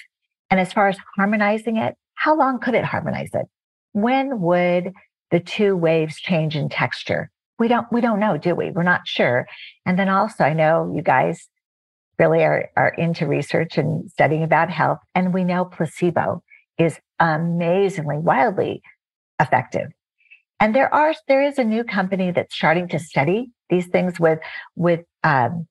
And 0.50 0.60
as 0.60 0.72
far 0.72 0.88
as 0.88 0.98
harmonizing 1.16 1.76
it, 1.76 1.94
how 2.14 2.36
long 2.36 2.60
could 2.60 2.74
it 2.74 2.84
harmonize 2.84 3.30
it? 3.34 3.46
When 3.92 4.40
would 4.40 4.92
the 5.30 5.40
two 5.40 5.76
waves 5.76 6.20
change 6.20 6.56
in 6.56 6.68
texture? 6.68 7.30
We 7.58 7.68
don't, 7.68 7.86
we 7.92 8.00
don't 8.00 8.20
know, 8.20 8.36
do 8.36 8.54
we? 8.54 8.70
We're 8.70 8.82
not 8.82 9.06
sure. 9.06 9.46
And 9.86 9.98
then 9.98 10.08
also, 10.08 10.44
I 10.44 10.54
know 10.54 10.92
you 10.94 11.02
guys 11.02 11.48
really 12.18 12.42
are, 12.42 12.70
are 12.76 12.94
into 12.98 13.26
research 13.26 13.78
and 13.78 14.10
studying 14.10 14.42
about 14.42 14.70
health. 14.70 14.98
And 15.14 15.32
we 15.32 15.44
know 15.44 15.64
placebo 15.64 16.42
is 16.78 16.98
amazingly, 17.20 18.18
wildly 18.18 18.82
effective. 19.40 19.90
And 20.60 20.74
there 20.74 20.92
are, 20.92 21.14
there 21.28 21.42
is 21.42 21.58
a 21.58 21.64
new 21.64 21.84
company 21.84 22.30
that's 22.30 22.54
starting 22.54 22.88
to 22.88 22.98
study 22.98 23.50
these 23.70 23.86
things 23.88 24.20
with, 24.20 24.38
with, 24.76 25.00
um, 25.22 25.66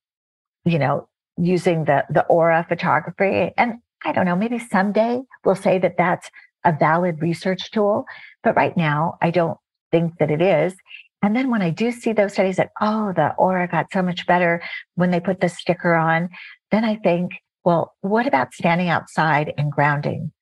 you 0.66 0.80
know, 0.80 1.08
using 1.38 1.86
the, 1.86 2.06
the 2.10 2.26
aura 2.26 2.66
photography. 2.68 3.52
And 3.58 3.80
I 4.06 4.12
don't 4.12 4.26
know, 4.26 4.36
maybe 4.36 4.60
someday 4.60 5.22
we'll 5.46 5.56
say 5.56 5.80
that 5.80 5.98
that's 5.98 6.30
a 6.66 6.72
valid 6.72 7.22
research 7.22 7.72
tool. 7.72 8.06
But 8.44 8.56
right 8.56 8.76
now, 8.76 9.18
I 9.22 9.32
don't 9.32 9.58
think 9.92 10.18
that 10.20 10.32
it 10.32 10.42
is. 10.42 10.76
And 11.22 11.36
then 11.36 11.50
when 11.50 11.62
I 11.62 11.70
do 11.70 11.92
see 11.92 12.12
those 12.12 12.34
studies 12.34 12.58
that, 12.58 12.72
oh, 12.82 13.14
the 13.16 13.34
aura 13.36 13.68
got 13.68 13.88
so 13.94 14.02
much 14.02 14.28
better 14.28 14.62
when 14.96 15.12
they 15.12 15.22
put 15.22 15.40
the 15.40 15.48
sticker 15.48 15.94
on, 15.94 16.30
then 16.72 16.84
I 16.84 16.98
think, 16.98 17.32
well, 17.64 17.94
what 18.02 18.28
about 18.28 18.54
standing 18.54 18.90
outside 18.90 19.54
and 19.58 19.72
grounding? 19.72 20.34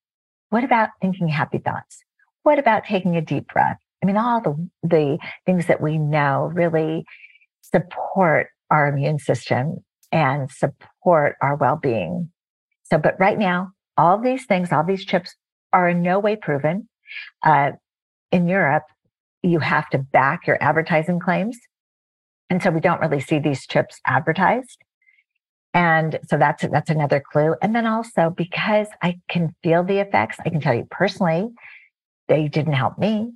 What 0.49 0.63
about 0.63 0.89
thinking 0.99 1.27
happy 1.27 1.59
thoughts? 1.59 2.03
What 2.43 2.57
about 2.57 2.85
taking 2.85 3.15
a 3.15 3.21
deep 3.21 3.47
breath? 3.53 3.77
I 4.01 4.07
mean, 4.07 4.17
all 4.17 4.41
the, 4.41 4.69
the 4.81 5.19
things 5.45 5.67
that 5.67 5.81
we 5.81 5.99
know 5.99 6.49
really 6.51 7.05
support 7.61 8.47
our 8.71 8.87
immune 8.87 9.19
system 9.19 9.83
and 10.11 10.49
support 10.49 11.35
our 11.41 11.55
well-being. 11.55 12.31
So, 12.91 12.97
but 12.97 13.17
right 13.19 13.39
now, 13.39 13.71
all 13.97 14.19
these 14.19 14.45
things, 14.45 14.71
all 14.71 14.83
these 14.83 15.05
chips 15.05 15.33
are 15.71 15.87
in 15.87 16.01
no 16.01 16.19
way 16.19 16.35
proven. 16.35 16.89
Uh, 17.41 17.71
in 18.31 18.47
Europe, 18.47 18.83
you 19.41 19.59
have 19.59 19.89
to 19.91 19.97
back 19.97 20.45
your 20.45 20.61
advertising 20.61 21.19
claims. 21.19 21.57
And 22.49 22.61
so 22.61 22.69
we 22.69 22.81
don't 22.81 22.99
really 22.99 23.21
see 23.21 23.39
these 23.39 23.65
chips 23.65 23.99
advertised. 24.05 24.77
And 25.73 26.19
so 26.29 26.37
that's, 26.37 26.67
that's 26.67 26.89
another 26.89 27.23
clue. 27.31 27.55
And 27.61 27.73
then 27.73 27.87
also 27.87 28.29
because 28.29 28.87
I 29.01 29.21
can 29.29 29.55
feel 29.63 29.85
the 29.85 29.99
effects, 29.99 30.37
I 30.45 30.49
can 30.49 30.59
tell 30.59 30.73
you 30.73 30.85
personally, 30.91 31.49
they 32.27 32.49
didn't 32.49 32.73
help 32.73 32.97
me. 32.97 33.31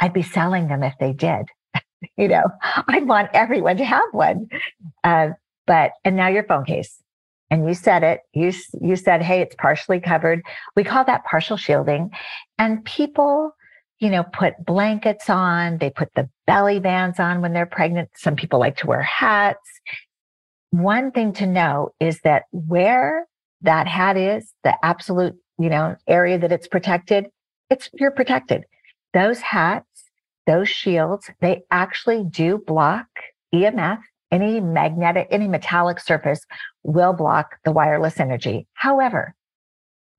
I'd 0.00 0.12
be 0.12 0.22
selling 0.22 0.68
them 0.68 0.82
if 0.82 0.94
they 1.00 1.14
did. 1.14 1.46
you 2.18 2.28
know, 2.28 2.44
I 2.62 3.00
want 3.00 3.30
everyone 3.32 3.78
to 3.78 3.86
have 3.86 4.08
one. 4.12 4.48
Uh, 5.02 5.30
but, 5.66 5.92
and 6.04 6.14
now 6.14 6.28
your 6.28 6.44
phone 6.44 6.66
case 6.66 7.02
and 7.50 7.66
you 7.66 7.74
said 7.74 8.02
it 8.02 8.20
you 8.34 8.52
you 8.80 8.96
said 8.96 9.22
hey 9.22 9.40
it's 9.40 9.54
partially 9.56 10.00
covered. 10.00 10.42
We 10.76 10.84
call 10.84 11.04
that 11.04 11.24
partial 11.24 11.56
shielding. 11.56 12.10
And 12.58 12.84
people 12.84 13.52
you 13.98 14.10
know 14.10 14.24
put 14.24 14.64
blankets 14.64 15.28
on 15.28 15.78
they 15.78 15.90
put 15.90 16.14
the 16.14 16.28
belly 16.46 16.80
bands 16.80 17.18
on 17.18 17.40
when 17.40 17.52
they're 17.52 17.66
pregnant. 17.66 18.10
Some 18.14 18.36
people 18.36 18.58
like 18.58 18.76
to 18.78 18.86
wear 18.86 19.02
hats. 19.02 19.68
One 20.70 21.10
thing 21.10 21.32
to 21.34 21.46
know 21.46 21.90
is 21.98 22.20
that 22.20 22.44
where 22.52 23.26
that 23.62 23.88
hat 23.88 24.16
is 24.16 24.52
the 24.64 24.74
absolute 24.84 25.34
you 25.58 25.68
know 25.68 25.96
area 26.06 26.38
that 26.38 26.52
it's 26.52 26.68
protected 26.68 27.26
it's 27.70 27.90
you're 27.94 28.10
protected. 28.10 28.64
Those 29.14 29.40
hats 29.40 29.86
those 30.46 30.68
shields 30.68 31.30
they 31.40 31.62
actually 31.70 32.24
do 32.24 32.58
block 32.66 33.06
emf 33.54 34.00
any 34.30 34.60
magnetic, 34.60 35.26
any 35.30 35.48
metallic 35.48 36.00
surface 36.00 36.44
will 36.88 37.12
block 37.12 37.56
the 37.64 37.70
wireless 37.70 38.18
energy. 38.18 38.66
However, 38.72 39.34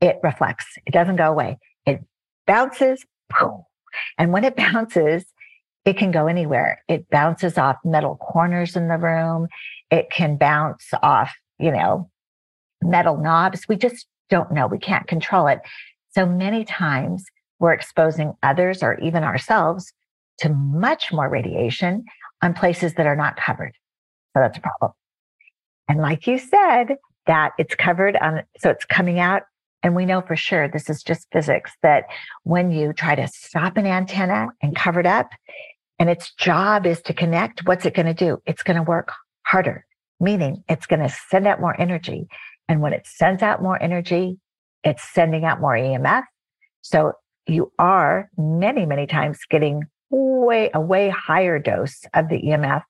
it 0.02 0.20
reflects. 0.22 0.66
It 0.86 0.92
doesn't 0.92 1.16
go 1.16 1.32
away. 1.32 1.58
It 1.86 2.02
bounces. 2.46 3.04
Boom. 3.40 3.64
And 4.18 4.32
when 4.32 4.44
it 4.44 4.56
bounces, 4.56 5.26
it 5.84 5.98
can 5.98 6.12
go 6.12 6.28
anywhere. 6.28 6.84
It 6.88 7.10
bounces 7.10 7.58
off 7.58 7.78
metal 7.84 8.18
corners 8.18 8.76
in 8.76 8.88
the 8.88 8.98
room. 8.98 9.48
It 9.90 10.12
can 10.12 10.38
bounce 10.38 10.86
off, 11.02 11.34
you 11.58 11.72
know, 11.72 12.10
metal 12.84 13.18
knobs. 13.18 13.68
We 13.68 13.76
just 13.76 14.06
don't 14.30 14.52
know. 14.52 14.68
We 14.68 14.78
can't 14.78 15.08
control 15.08 15.48
it. 15.48 15.60
So 16.12 16.28
many 16.28 16.66
times 16.66 17.26
we're 17.58 17.74
exposing 17.74 18.34
others 18.44 18.84
or 18.84 19.00
even 19.00 19.24
ourselves 19.24 19.92
to 20.40 20.50
much 20.50 21.12
more 21.12 21.30
radiation 21.30 22.06
on 22.44 22.54
places 22.54 22.94
that 22.94 23.08
are 23.08 23.16
not 23.16 23.38
covered. 23.38 23.74
So 24.36 24.42
that's 24.42 24.58
a 24.58 24.62
problem. 24.62 24.92
And 25.90 26.00
like 26.00 26.28
you 26.28 26.38
said, 26.38 26.96
that 27.26 27.52
it's 27.58 27.76
covered 27.76 28.16
on, 28.16 28.44
so 28.58 28.70
it's 28.70 28.86
coming 28.86 29.20
out. 29.20 29.44
And 29.84 29.96
we 29.96 30.06
know 30.06 30.22
for 30.22 30.36
sure 30.36 30.68
this 30.68 30.90
is 30.90 31.04
just 31.04 31.28
physics 31.32 31.72
that 31.84 32.06
when 32.44 32.72
you 32.72 32.94
try 32.94 33.16
to 33.16 33.28
stop 33.28 33.78
an 33.78 33.86
antenna 33.86 34.48
and 34.62 34.76
cover 34.76 35.00
it 35.00 35.06
up, 35.06 35.30
and 36.00 36.10
its 36.10 36.34
job 36.36 36.86
is 36.86 37.02
to 37.04 37.14
connect, 37.14 37.68
what's 37.68 37.86
it 37.86 37.94
going 37.94 38.06
to 38.06 38.14
do? 38.14 38.42
It's 38.46 38.64
going 38.64 38.78
to 38.78 38.84
work 38.84 39.12
harder, 39.46 39.86
meaning 40.20 40.64
it's 40.70 40.86
going 40.86 41.02
to 41.02 41.14
send 41.30 41.46
out 41.46 41.60
more 41.60 41.80
energy. 41.80 42.28
And 42.68 42.82
when 42.82 42.94
it 42.94 43.06
sends 43.06 43.42
out 43.42 43.62
more 43.62 43.82
energy, 43.82 44.38
it's 44.84 45.04
sending 45.04 45.44
out 45.44 45.60
more 45.60 45.74
EMF. 45.74 46.24
So 46.82 47.14
you 47.48 47.72
are 47.80 48.30
many, 48.38 48.86
many 48.86 49.08
times 49.08 49.40
getting 49.50 49.84
way, 50.10 50.70
a 50.74 50.80
way 50.80 51.10
higher 51.10 51.60
dose 51.60 52.06
of 52.14 52.30
the 52.30 52.42
EMF 52.42 52.84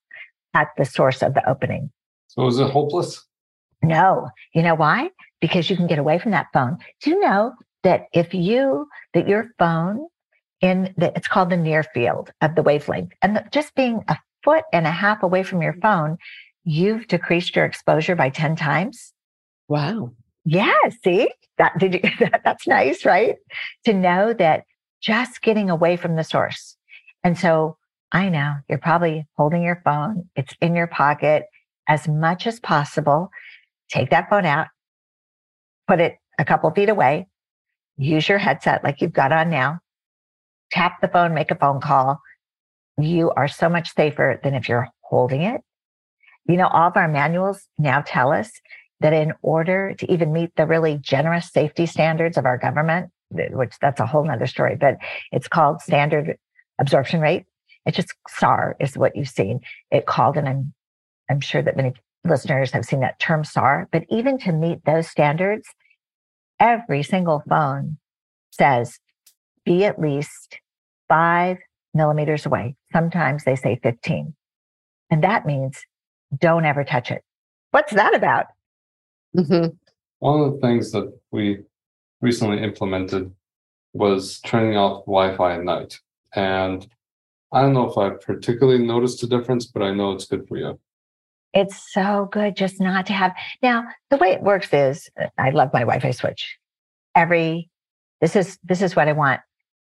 at 0.53 0.67
the 0.77 0.85
source 0.85 1.21
of 1.21 1.33
the 1.33 1.47
opening. 1.49 1.91
So 2.39 2.47
is 2.47 2.59
it 2.59 2.69
hopeless? 2.69 3.25
No. 3.83 4.29
You 4.53 4.63
know 4.63 4.75
why? 4.75 5.09
Because 5.41 5.69
you 5.69 5.75
can 5.75 5.87
get 5.87 5.99
away 5.99 6.19
from 6.19 6.31
that 6.31 6.47
phone. 6.53 6.77
Do 7.01 7.09
you 7.09 7.19
know 7.19 7.53
that 7.83 8.05
if 8.13 8.33
you, 8.33 8.87
that 9.13 9.27
your 9.27 9.51
phone 9.59 10.07
in 10.61 10.93
the, 10.95 11.11
it's 11.17 11.27
called 11.27 11.49
the 11.49 11.57
near 11.57 11.83
field 11.83 12.31
of 12.39 12.55
the 12.55 12.63
wavelength 12.63 13.11
and 13.21 13.35
the, 13.35 13.45
just 13.51 13.75
being 13.75 14.05
a 14.07 14.17
foot 14.41 14.63
and 14.71 14.87
a 14.87 14.91
half 14.91 15.21
away 15.21 15.43
from 15.43 15.61
your 15.61 15.73
phone, 15.81 16.17
you've 16.63 17.07
decreased 17.07 17.57
your 17.57 17.65
exposure 17.65 18.15
by 18.15 18.29
10 18.29 18.55
times. 18.55 19.13
Wow. 19.67 20.13
Yeah. 20.45 20.73
See 21.03 21.29
that, 21.57 21.77
did 21.77 21.95
you, 21.95 22.01
that, 22.19 22.41
that's 22.45 22.67
nice, 22.67 23.03
right? 23.03 23.35
To 23.83 23.93
know 23.93 24.31
that 24.31 24.63
just 25.01 25.41
getting 25.41 25.69
away 25.69 25.97
from 25.97 26.15
the 26.15 26.23
source. 26.23 26.77
And 27.21 27.37
so 27.37 27.75
I 28.13 28.29
know 28.29 28.53
you're 28.69 28.77
probably 28.77 29.27
holding 29.35 29.61
your 29.61 29.81
phone. 29.83 30.29
It's 30.37 30.53
in 30.61 30.73
your 30.73 30.87
pocket 30.87 31.43
as 31.89 32.07
much 32.07 32.47
as 32.47 32.59
possible 32.59 33.31
take 33.89 34.11
that 34.11 34.29
phone 34.29 34.45
out, 34.45 34.67
put 35.87 35.99
it 35.99 36.17
a 36.37 36.45
couple 36.45 36.69
feet 36.71 36.89
away, 36.89 37.27
use 37.97 38.29
your 38.29 38.37
headset 38.37 38.83
like 38.83 39.01
you've 39.01 39.11
got 39.11 39.31
on 39.31 39.49
now, 39.49 39.79
tap 40.71 41.01
the 41.01 41.07
phone, 41.07 41.33
make 41.33 41.51
a 41.51 41.55
phone 41.55 41.81
call. 41.81 42.21
You 42.97 43.31
are 43.31 43.47
so 43.47 43.67
much 43.67 43.93
safer 43.95 44.39
than 44.43 44.53
if 44.53 44.69
you're 44.69 44.87
holding 45.01 45.41
it. 45.41 45.61
You 46.47 46.57
know, 46.57 46.67
all 46.67 46.89
of 46.89 46.97
our 46.97 47.07
manuals 47.07 47.67
now 47.77 48.03
tell 48.05 48.31
us 48.31 48.51
that 49.01 49.13
in 49.13 49.33
order 49.41 49.95
to 49.95 50.11
even 50.11 50.33
meet 50.33 50.55
the 50.55 50.67
really 50.67 50.97
generous 50.97 51.51
safety 51.51 51.85
standards 51.85 52.37
of 52.37 52.45
our 52.45 52.57
government, 52.57 53.11
which 53.31 53.73
that's 53.81 53.99
a 53.99 54.05
whole 54.05 54.25
nother 54.25 54.47
story, 54.47 54.75
but 54.75 54.97
it's 55.31 55.47
called 55.47 55.81
standard 55.81 56.37
absorption 56.79 57.21
rate. 57.21 57.45
It's 57.85 57.95
just 57.95 58.13
SAR 58.27 58.75
is 58.79 58.97
what 58.97 59.15
you've 59.15 59.29
seen 59.29 59.61
it 59.89 60.05
called. 60.05 60.37
And 60.37 60.73
I'm, 61.29 61.41
sure 61.41 61.61
that 61.61 61.77
many 61.77 61.93
listeners 62.23 62.71
have 62.71 62.85
seen 62.85 62.99
that 63.01 63.19
term 63.19 63.43
SAR, 63.43 63.87
but 63.91 64.03
even 64.09 64.37
to 64.39 64.51
meet 64.51 64.83
those 64.85 65.07
standards, 65.07 65.67
every 66.59 67.03
single 67.03 67.43
phone 67.47 67.97
says 68.51 68.99
be 69.65 69.85
at 69.85 69.99
least 69.99 70.59
five 71.07 71.57
millimeters 71.93 72.45
away. 72.45 72.75
Sometimes 72.91 73.43
they 73.43 73.55
say 73.55 73.79
15. 73.81 74.33
And 75.09 75.23
that 75.23 75.45
means 75.45 75.79
don't 76.37 76.65
ever 76.65 76.83
touch 76.83 77.11
it. 77.11 77.23
What's 77.71 77.93
that 77.93 78.15
about? 78.15 78.47
Mm-hmm. 79.35 79.75
One 80.19 80.41
of 80.41 80.53
the 80.53 80.59
things 80.59 80.91
that 80.91 81.11
we 81.31 81.59
recently 82.21 82.61
implemented 82.61 83.31
was 83.93 84.39
turning 84.41 84.77
off 84.77 85.05
Wi 85.05 85.35
Fi 85.35 85.55
at 85.55 85.63
night. 85.63 85.99
And 86.35 86.87
I 87.51 87.61
don't 87.61 87.73
know 87.73 87.89
if 87.89 87.97
I 87.97 88.11
particularly 88.11 88.83
noticed 88.83 89.23
a 89.23 89.27
difference, 89.27 89.65
but 89.65 89.81
I 89.81 89.93
know 89.93 90.11
it's 90.11 90.25
good 90.25 90.47
for 90.47 90.57
you. 90.57 90.79
It's 91.53 91.91
so 91.93 92.29
good 92.31 92.55
just 92.55 92.79
not 92.79 93.07
to 93.07 93.13
have. 93.13 93.33
Now, 93.61 93.85
the 94.09 94.17
way 94.17 94.31
it 94.31 94.41
works 94.43 94.71
is 94.73 95.09
I 95.37 95.49
love 95.49 95.71
my 95.73 95.81
Wi-Fi 95.81 96.11
switch. 96.11 96.57
Every 97.15 97.69
this 98.21 98.35
is 98.35 98.59
this 98.63 98.81
is 98.81 98.95
what 98.95 99.07
I 99.07 99.13
want 99.13 99.41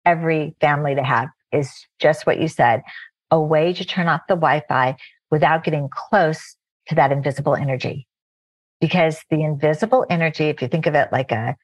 every 0.04 0.54
family 0.60 0.94
to 0.94 1.02
have 1.02 1.28
is 1.52 1.70
just 1.98 2.26
what 2.26 2.40
you 2.40 2.48
said, 2.48 2.82
a 3.30 3.40
way 3.40 3.72
to 3.72 3.84
turn 3.84 4.08
off 4.08 4.22
the 4.28 4.34
Wi-Fi 4.34 4.96
without 5.30 5.64
getting 5.64 5.88
close 5.92 6.56
to 6.88 6.94
that 6.94 7.12
invisible 7.12 7.54
energy. 7.54 8.06
Because 8.80 9.20
the 9.30 9.42
invisible 9.42 10.06
energy, 10.08 10.44
if 10.44 10.62
you 10.62 10.68
think 10.68 10.86
of 10.86 10.94
it 10.94 11.08
like 11.10 11.32
a, 11.32 11.56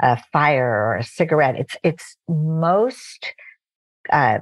a 0.00 0.18
fire 0.32 0.66
or 0.66 0.96
a 0.96 1.04
cigarette, 1.04 1.56
it's 1.56 1.76
it's 1.82 2.16
most 2.28 3.34
uh, 4.10 4.38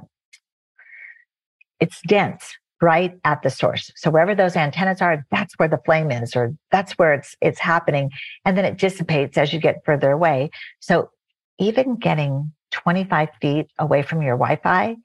it's 1.79 1.99
dense 2.07 2.55
right 2.81 3.17
at 3.23 3.43
the 3.43 3.49
source. 3.49 3.91
So 3.95 4.09
wherever 4.09 4.33
those 4.33 4.55
antennas 4.55 5.01
are, 5.01 5.25
that's 5.29 5.53
where 5.57 5.67
the 5.67 5.79
flame 5.85 6.11
is, 6.11 6.35
or 6.35 6.53
that's 6.71 6.93
where 6.93 7.13
it's 7.13 7.35
it's 7.41 7.59
happening. 7.59 8.09
And 8.43 8.57
then 8.57 8.65
it 8.65 8.77
dissipates 8.77 9.37
as 9.37 9.53
you 9.53 9.59
get 9.59 9.85
further 9.85 10.11
away. 10.11 10.49
So 10.79 11.11
even 11.59 11.95
getting 11.95 12.51
25 12.71 13.29
feet 13.41 13.67
away 13.77 14.01
from 14.01 14.21
your 14.21 14.35
Wi-Fi 14.35 14.95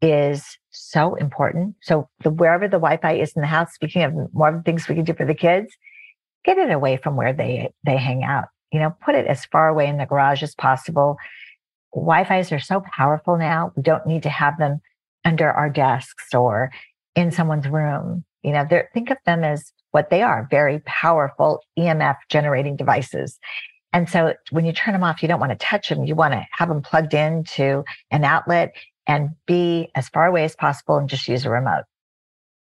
is 0.00 0.56
so 0.70 1.14
important. 1.16 1.76
So 1.82 2.08
the, 2.22 2.30
wherever 2.30 2.66
the 2.66 2.78
Wi-Fi 2.78 3.12
is 3.12 3.32
in 3.36 3.42
the 3.42 3.48
house, 3.48 3.74
speaking 3.74 4.02
of 4.02 4.14
more 4.32 4.48
of 4.48 4.56
the 4.56 4.62
things 4.62 4.88
we 4.88 4.94
can 4.94 5.04
do 5.04 5.14
for 5.14 5.26
the 5.26 5.34
kids, 5.34 5.72
get 6.44 6.56
it 6.56 6.70
away 6.70 6.96
from 6.96 7.16
where 7.16 7.34
they 7.34 7.70
they 7.84 7.98
hang 7.98 8.24
out. 8.24 8.46
You 8.72 8.80
know, 8.80 8.96
put 9.04 9.14
it 9.14 9.26
as 9.26 9.44
far 9.46 9.68
away 9.68 9.88
in 9.88 9.98
the 9.98 10.06
garage 10.06 10.42
as 10.42 10.54
possible. 10.54 11.16
Wi-Fi's 11.92 12.52
are 12.52 12.60
so 12.60 12.82
powerful 12.96 13.36
now. 13.36 13.72
We 13.76 13.82
don't 13.82 14.06
need 14.06 14.22
to 14.22 14.30
have 14.30 14.58
them 14.58 14.80
under 15.24 15.50
our 15.50 15.68
desks 15.68 16.32
or 16.32 16.70
in 17.14 17.30
someone's 17.30 17.68
room. 17.68 18.24
You 18.42 18.52
know, 18.52 18.66
think 18.94 19.10
of 19.10 19.18
them 19.26 19.44
as 19.44 19.72
what 19.90 20.10
they 20.10 20.22
are 20.22 20.48
very 20.50 20.80
powerful 20.86 21.62
EMF 21.78 22.16
generating 22.28 22.76
devices. 22.76 23.38
And 23.92 24.08
so 24.08 24.34
when 24.50 24.64
you 24.64 24.72
turn 24.72 24.92
them 24.92 25.02
off, 25.02 25.20
you 25.20 25.28
don't 25.28 25.40
want 25.40 25.50
to 25.50 25.58
touch 25.58 25.88
them. 25.88 26.04
You 26.04 26.14
want 26.14 26.32
to 26.32 26.46
have 26.52 26.68
them 26.68 26.80
plugged 26.80 27.12
into 27.12 27.84
an 28.10 28.24
outlet 28.24 28.72
and 29.06 29.30
be 29.46 29.90
as 29.96 30.08
far 30.08 30.26
away 30.26 30.44
as 30.44 30.54
possible 30.54 30.96
and 30.96 31.08
just 31.08 31.26
use 31.26 31.44
a 31.44 31.50
remote. 31.50 31.84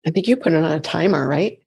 I 0.05 0.11
think 0.11 0.27
you 0.27 0.37
put 0.37 0.53
it 0.53 0.63
on 0.63 0.71
a 0.71 0.79
timer, 0.79 1.27
right? 1.27 1.53
It 1.53 1.61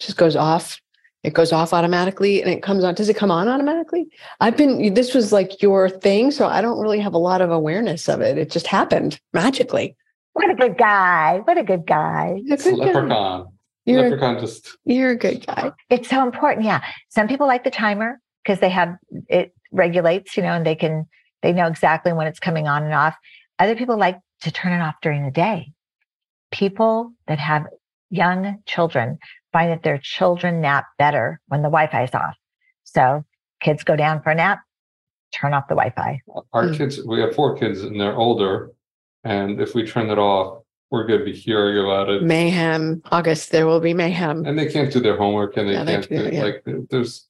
just 0.00 0.16
goes 0.16 0.34
off. 0.34 0.80
It 1.22 1.34
goes 1.34 1.52
off 1.52 1.72
automatically 1.72 2.42
and 2.42 2.50
it 2.50 2.62
comes 2.62 2.82
on. 2.84 2.94
Does 2.94 3.08
it 3.08 3.16
come 3.16 3.30
on 3.30 3.48
automatically? 3.48 4.08
I've 4.40 4.56
been, 4.56 4.94
this 4.94 5.14
was 5.14 5.32
like 5.32 5.62
your 5.62 5.88
thing. 5.88 6.30
So 6.30 6.46
I 6.46 6.60
don't 6.60 6.80
really 6.80 7.00
have 7.00 7.14
a 7.14 7.18
lot 7.18 7.40
of 7.40 7.50
awareness 7.50 8.08
of 8.08 8.20
it. 8.20 8.38
It 8.38 8.50
just 8.50 8.66
happened 8.66 9.20
magically. 9.32 9.96
What 10.36 10.50
a 10.50 10.54
good 10.54 10.76
guy. 10.76 11.40
What 11.44 11.56
a 11.56 11.62
good 11.62 11.86
guy. 11.86 12.42
It's 12.44 12.66
leprechaun. 12.66 13.46
You're, 13.86 14.02
leprechaun 14.02 14.38
just. 14.38 14.76
You're 14.84 15.12
a 15.12 15.16
good 15.16 15.46
guy. 15.46 15.72
It's 15.88 16.10
so 16.10 16.22
important. 16.22 16.66
Yeah. 16.66 16.84
Some 17.08 17.26
people 17.26 17.46
like 17.46 17.64
the 17.64 17.70
timer 17.70 18.20
because 18.44 18.60
they 18.60 18.68
have 18.68 18.96
it 19.28 19.54
regulates, 19.72 20.36
you 20.36 20.42
know, 20.42 20.52
and 20.52 20.66
they 20.66 20.74
can, 20.74 21.06
they 21.40 21.54
know 21.54 21.66
exactly 21.66 22.12
when 22.12 22.26
it's 22.26 22.38
coming 22.38 22.68
on 22.68 22.84
and 22.84 22.92
off. 22.92 23.14
Other 23.58 23.74
people 23.76 23.96
like 23.96 24.18
to 24.42 24.50
turn 24.50 24.74
it 24.74 24.82
off 24.82 24.96
during 25.00 25.24
the 25.24 25.30
day. 25.30 25.72
People 26.52 27.12
that 27.28 27.38
have 27.38 27.64
young 28.10 28.58
children 28.66 29.16
find 29.54 29.70
that 29.70 29.84
their 29.84 29.96
children 29.96 30.60
nap 30.60 30.84
better 30.98 31.40
when 31.46 31.62
the 31.62 31.70
Wi 31.70 31.86
Fi 31.86 32.04
is 32.04 32.14
off. 32.14 32.36
So 32.84 33.24
kids 33.62 33.84
go 33.84 33.96
down 33.96 34.20
for 34.20 34.32
a 34.32 34.34
nap, 34.34 34.60
turn 35.34 35.54
off 35.54 35.66
the 35.66 35.76
Wi 35.76 35.94
Fi. 35.96 36.20
Our 36.52 36.64
mm. 36.64 36.76
kids, 36.76 37.02
we 37.06 37.20
have 37.20 37.34
four 37.34 37.56
kids 37.56 37.80
and 37.80 37.98
they're 37.98 38.14
older 38.14 38.72
and 39.26 39.60
if 39.60 39.74
we 39.74 39.84
turn 39.84 40.08
it 40.10 40.18
off, 40.18 40.62
we're 40.90 41.04
going 41.04 41.18
to 41.18 41.24
be 41.24 41.34
hearing 41.34 41.84
about 41.84 42.08
it. 42.08 42.22
Mayhem. 42.22 43.02
August, 43.10 43.50
there 43.50 43.66
will 43.66 43.80
be 43.80 43.92
mayhem. 43.92 44.46
And 44.46 44.56
they 44.56 44.66
can't 44.70 44.92
do 44.92 45.00
their 45.00 45.16
homework 45.16 45.56
and 45.56 45.68
they 45.68 45.72
yeah, 45.72 45.84
can't 45.84 46.08
they 46.08 46.30
do, 46.30 46.36
yeah. 46.36 46.42
like 46.44 46.64
there's 46.90 47.26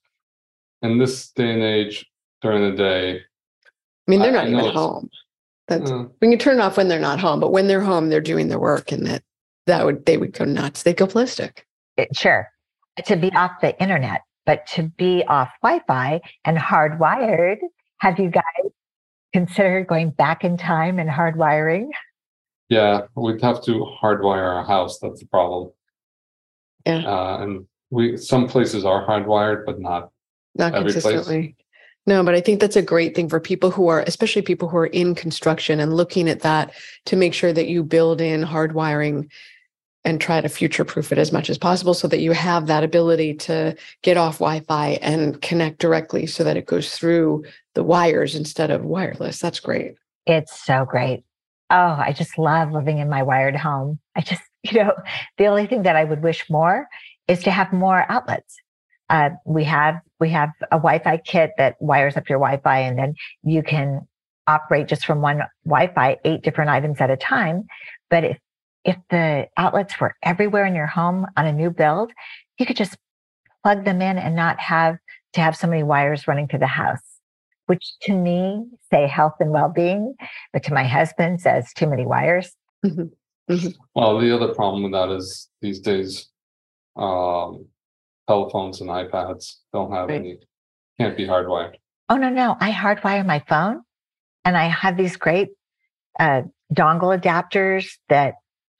in 0.82 0.98
this 0.98 1.30
day 1.30 1.54
and 1.54 1.62
age 1.62 2.06
during 2.42 2.70
the 2.70 2.76
day. 2.76 3.16
I 3.16 4.10
mean, 4.10 4.20
they're 4.20 4.30
not 4.30 4.46
I 4.46 4.50
even 4.50 4.72
home. 4.72 5.08
That's 5.68 5.90
uh, 5.90 6.04
we 6.20 6.28
can 6.28 6.38
turn 6.38 6.58
it 6.58 6.62
off 6.62 6.76
when 6.76 6.88
they're 6.88 7.00
not 7.00 7.18
home, 7.18 7.40
but 7.40 7.50
when 7.50 7.66
they're 7.66 7.80
home, 7.80 8.08
they're 8.10 8.20
doing 8.20 8.48
their 8.48 8.60
work 8.60 8.92
and 8.92 9.06
that 9.06 9.22
that 9.66 9.84
would 9.84 10.04
they 10.04 10.18
would 10.18 10.32
go 10.32 10.44
nuts. 10.44 10.82
They'd 10.82 10.96
go 10.96 11.06
ballistic. 11.06 11.66
It, 11.96 12.14
sure. 12.14 12.48
To 13.04 13.16
be 13.16 13.32
off 13.32 13.52
the 13.62 13.78
internet, 13.80 14.20
but 14.44 14.66
to 14.68 14.84
be 14.84 15.24
off 15.24 15.48
Wi-Fi 15.62 16.20
and 16.44 16.56
hardwired, 16.56 17.58
have 17.98 18.18
you 18.18 18.30
guys 18.30 18.65
consider 19.36 19.84
going 19.84 20.08
back 20.10 20.44
in 20.44 20.56
time 20.56 20.98
and 20.98 21.10
hardwiring? 21.10 21.88
Yeah, 22.70 23.02
we'd 23.14 23.42
have 23.42 23.62
to 23.64 23.86
hardwire 24.02 24.56
our 24.56 24.64
house. 24.64 24.98
That's 24.98 25.20
the 25.20 25.26
problem. 25.26 25.72
Yeah. 26.86 27.04
Uh, 27.06 27.42
and 27.42 27.66
we 27.90 28.16
some 28.16 28.48
places 28.48 28.84
are 28.86 29.06
hardwired, 29.06 29.66
but 29.66 29.78
not 29.78 30.10
not 30.54 30.72
consistently. 30.72 31.42
Place. 31.42 31.54
No, 32.06 32.24
but 32.24 32.34
I 32.34 32.40
think 32.40 32.60
that's 32.60 32.76
a 32.76 32.82
great 32.82 33.14
thing 33.14 33.28
for 33.28 33.40
people 33.40 33.70
who 33.70 33.88
are, 33.88 34.02
especially 34.06 34.40
people 34.40 34.68
who 34.68 34.78
are 34.78 34.86
in 34.86 35.14
construction 35.14 35.80
and 35.80 35.92
looking 35.92 36.28
at 36.28 36.40
that 36.40 36.72
to 37.06 37.16
make 37.16 37.34
sure 37.34 37.52
that 37.52 37.66
you 37.66 37.82
build 37.82 38.20
in 38.20 38.42
hardwiring 38.42 39.28
and 40.06 40.20
try 40.20 40.40
to 40.40 40.48
future 40.48 40.84
proof 40.84 41.10
it 41.10 41.18
as 41.18 41.32
much 41.32 41.50
as 41.50 41.58
possible 41.58 41.92
so 41.92 42.06
that 42.06 42.20
you 42.20 42.30
have 42.30 42.68
that 42.68 42.84
ability 42.84 43.34
to 43.34 43.76
get 44.02 44.16
off 44.16 44.38
Wi-Fi 44.38 44.90
and 45.02 45.42
connect 45.42 45.80
directly 45.80 46.26
so 46.26 46.44
that 46.44 46.56
it 46.56 46.64
goes 46.64 46.94
through 46.94 47.44
the 47.74 47.82
wires 47.82 48.36
instead 48.36 48.70
of 48.70 48.84
wireless. 48.84 49.40
That's 49.40 49.58
great. 49.58 49.96
It's 50.24 50.64
so 50.64 50.84
great. 50.84 51.24
Oh, 51.70 51.96
I 51.98 52.12
just 52.12 52.38
love 52.38 52.70
living 52.70 52.98
in 52.98 53.10
my 53.10 53.24
wired 53.24 53.56
home. 53.56 53.98
I 54.14 54.20
just, 54.20 54.42
you 54.62 54.74
know, 54.74 54.92
the 55.38 55.46
only 55.46 55.66
thing 55.66 55.82
that 55.82 55.96
I 55.96 56.04
would 56.04 56.22
wish 56.22 56.48
more 56.48 56.86
is 57.26 57.42
to 57.42 57.50
have 57.50 57.72
more 57.72 58.06
outlets. 58.08 58.56
Uh, 59.10 59.30
we 59.44 59.64
have 59.64 59.96
we 60.18 60.30
have 60.30 60.50
a 60.70 60.76
Wi-Fi 60.76 61.18
kit 61.18 61.50
that 61.58 61.76
wires 61.80 62.16
up 62.16 62.28
your 62.28 62.38
Wi-Fi, 62.38 62.78
and 62.78 62.98
then 62.98 63.14
you 63.44 63.62
can 63.62 64.06
operate 64.46 64.88
just 64.88 65.04
from 65.04 65.20
one 65.20 65.42
Wi-Fi 65.64 66.16
eight 66.24 66.42
different 66.42 66.70
items 66.70 67.00
at 67.00 67.10
a 67.10 67.16
time. 67.16 67.66
But 68.08 68.24
if 68.24 68.38
if 68.86 68.96
the 69.10 69.48
outlets 69.56 70.00
were 70.00 70.14
everywhere 70.22 70.64
in 70.64 70.74
your 70.74 70.86
home 70.86 71.26
on 71.36 71.44
a 71.44 71.52
new 71.52 71.70
build, 71.70 72.12
you 72.58 72.64
could 72.64 72.76
just 72.76 72.96
plug 73.62 73.84
them 73.84 74.00
in 74.00 74.16
and 74.16 74.34
not 74.36 74.58
have 74.60 74.96
to 75.34 75.40
have 75.40 75.56
so 75.56 75.66
many 75.66 75.82
wires 75.82 76.26
running 76.28 76.46
through 76.48 76.60
the 76.60 76.66
house. 76.66 77.00
Which 77.66 77.98
to 78.02 78.12
me 78.12 78.64
say 78.92 79.08
health 79.08 79.34
and 79.40 79.50
well-being, 79.50 80.14
but 80.52 80.62
to 80.64 80.72
my 80.72 80.84
husband 80.84 81.40
says 81.40 81.72
too 81.74 81.88
many 81.88 82.06
wires. 82.06 82.52
Mm-hmm. 82.84 83.52
Mm-hmm. 83.52 83.68
Well, 83.94 84.18
the 84.20 84.32
other 84.34 84.54
problem 84.54 84.84
with 84.84 84.92
that 84.92 85.10
is 85.10 85.48
these 85.60 85.80
days, 85.80 86.28
um, 86.94 87.66
telephones 88.28 88.80
and 88.80 88.88
iPads 88.88 89.56
don't 89.72 89.90
have 89.92 90.08
Right. 90.08 90.20
any, 90.20 90.38
can't 90.98 91.16
be 91.16 91.26
hardwired. 91.26 91.74
Oh 92.08 92.16
no, 92.16 92.28
no. 92.30 92.56
I 92.60 92.70
hardwire 92.70 93.26
my 93.26 93.40
phone 93.48 93.82
and 94.44 94.56
I 94.56 94.66
have 94.66 94.96
these 94.96 95.16
great 95.16 95.48
uh, 96.20 96.42
dongle 96.72 97.20
adapters 97.20 97.88
that 98.08 98.34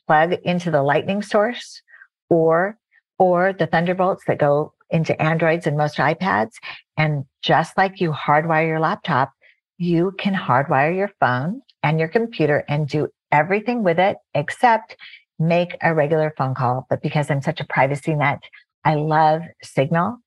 plug 0.06 0.34
into 0.44 0.70
the 0.70 0.82
lightning 0.82 1.22
source 1.22 1.82
or 2.28 2.78
or 3.18 3.52
the 3.52 3.66
thunderbolts 3.66 4.24
that 4.26 4.38
go 4.38 4.72
into 4.90 5.20
Androids 5.20 5.66
and 5.66 5.76
most 5.76 5.96
iPads. 5.96 6.52
And 6.96 7.24
just 7.42 7.76
like 7.76 8.00
you 8.00 8.12
hardwire 8.12 8.66
your 8.66 8.80
laptop, 8.80 9.32
you 9.78 10.12
can 10.18 10.34
hardwire 10.34 10.94
your 10.94 11.10
phone 11.20 11.62
and 11.82 11.98
your 11.98 12.08
computer 12.08 12.64
and 12.68 12.88
do 12.88 13.08
everything 13.32 13.82
with 13.82 13.98
it 13.98 14.16
except 14.34 14.96
make 15.38 15.76
a 15.82 15.94
regular 15.94 16.32
phone 16.36 16.54
call. 16.54 16.86
But 16.88 17.02
because 17.02 17.30
I'm 17.30 17.42
such 17.42 17.60
a 17.60 17.66
privacy 17.66 18.14
nut, 18.14 18.38
I 18.84 18.94
love 18.94 19.42
Signal 19.62 20.18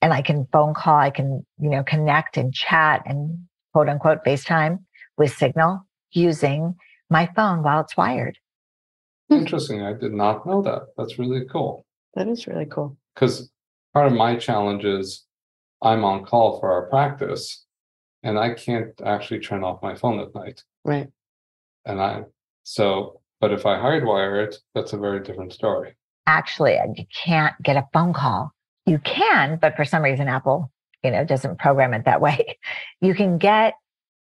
and 0.00 0.12
I 0.12 0.22
can 0.22 0.46
phone 0.52 0.74
call, 0.74 0.96
I 0.98 1.10
can, 1.10 1.44
you 1.58 1.70
know, 1.70 1.82
connect 1.82 2.36
and 2.36 2.52
chat 2.54 3.02
and 3.06 3.46
quote 3.72 3.88
unquote 3.88 4.24
FaceTime 4.24 4.84
with 5.18 5.36
Signal 5.36 5.86
using 6.12 6.76
my 7.10 7.28
phone 7.34 7.62
while 7.62 7.80
it's 7.80 7.96
wired. 7.96 8.38
Interesting. 9.30 9.82
I 9.82 9.92
did 9.92 10.12
not 10.12 10.46
know 10.46 10.62
that. 10.62 10.88
That's 10.96 11.18
really 11.18 11.44
cool. 11.50 11.84
That 12.14 12.28
is 12.28 12.46
really 12.46 12.66
cool. 12.66 12.96
Because 13.14 13.50
part 13.92 14.06
of 14.06 14.12
my 14.12 14.36
challenge 14.36 14.84
is 14.84 15.24
I'm 15.82 16.04
on 16.04 16.24
call 16.24 16.60
for 16.60 16.70
our 16.70 16.88
practice 16.88 17.64
and 18.22 18.38
I 18.38 18.54
can't 18.54 18.92
actually 19.04 19.40
turn 19.40 19.64
off 19.64 19.82
my 19.82 19.94
phone 19.94 20.20
at 20.20 20.34
night. 20.34 20.62
Right. 20.84 21.08
And 21.84 22.00
I, 22.00 22.22
so, 22.62 23.20
but 23.40 23.52
if 23.52 23.66
I 23.66 23.76
hardwire 23.76 24.44
it, 24.44 24.56
that's 24.74 24.92
a 24.92 24.98
very 24.98 25.20
different 25.22 25.52
story. 25.52 25.96
Actually, 26.26 26.78
you 26.96 27.04
can't 27.24 27.54
get 27.62 27.76
a 27.76 27.86
phone 27.92 28.12
call. 28.12 28.52
You 28.86 28.98
can, 28.98 29.58
but 29.60 29.76
for 29.76 29.84
some 29.84 30.02
reason, 30.02 30.28
Apple, 30.28 30.72
you 31.04 31.10
know, 31.10 31.24
doesn't 31.24 31.58
program 31.58 31.94
it 31.94 32.04
that 32.04 32.20
way. 32.20 32.58
You 33.00 33.14
can 33.14 33.38
get, 33.38 33.74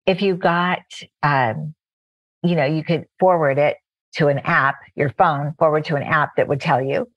if 0.06 0.22
you 0.22 0.36
got, 0.36 0.82
um, 1.22 1.74
you 2.44 2.56
know, 2.56 2.66
you 2.66 2.84
could 2.84 3.06
forward 3.20 3.58
it 3.58 3.78
to 4.16 4.28
an 4.28 4.40
app, 4.40 4.76
your 4.96 5.10
phone 5.10 5.54
forward 5.58 5.86
to 5.86 5.96
an 5.96 6.04
app 6.04 6.36
that 6.38 6.48
would 6.48 6.62
tell 6.62 6.82
you. 6.82 7.08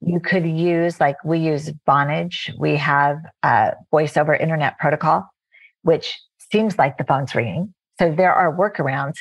You 0.00 0.20
could 0.20 0.46
use, 0.46 1.00
like 1.00 1.16
we 1.24 1.38
use 1.38 1.70
Vonage. 1.86 2.56
We 2.58 2.76
have 2.76 3.18
a 3.42 3.72
voice 3.90 4.16
over 4.16 4.34
internet 4.34 4.78
protocol, 4.78 5.28
which 5.82 6.18
seems 6.50 6.78
like 6.78 6.98
the 6.98 7.04
phone's 7.04 7.34
ringing. 7.34 7.74
So 7.98 8.12
there 8.12 8.32
are 8.32 8.54
workarounds 8.54 9.16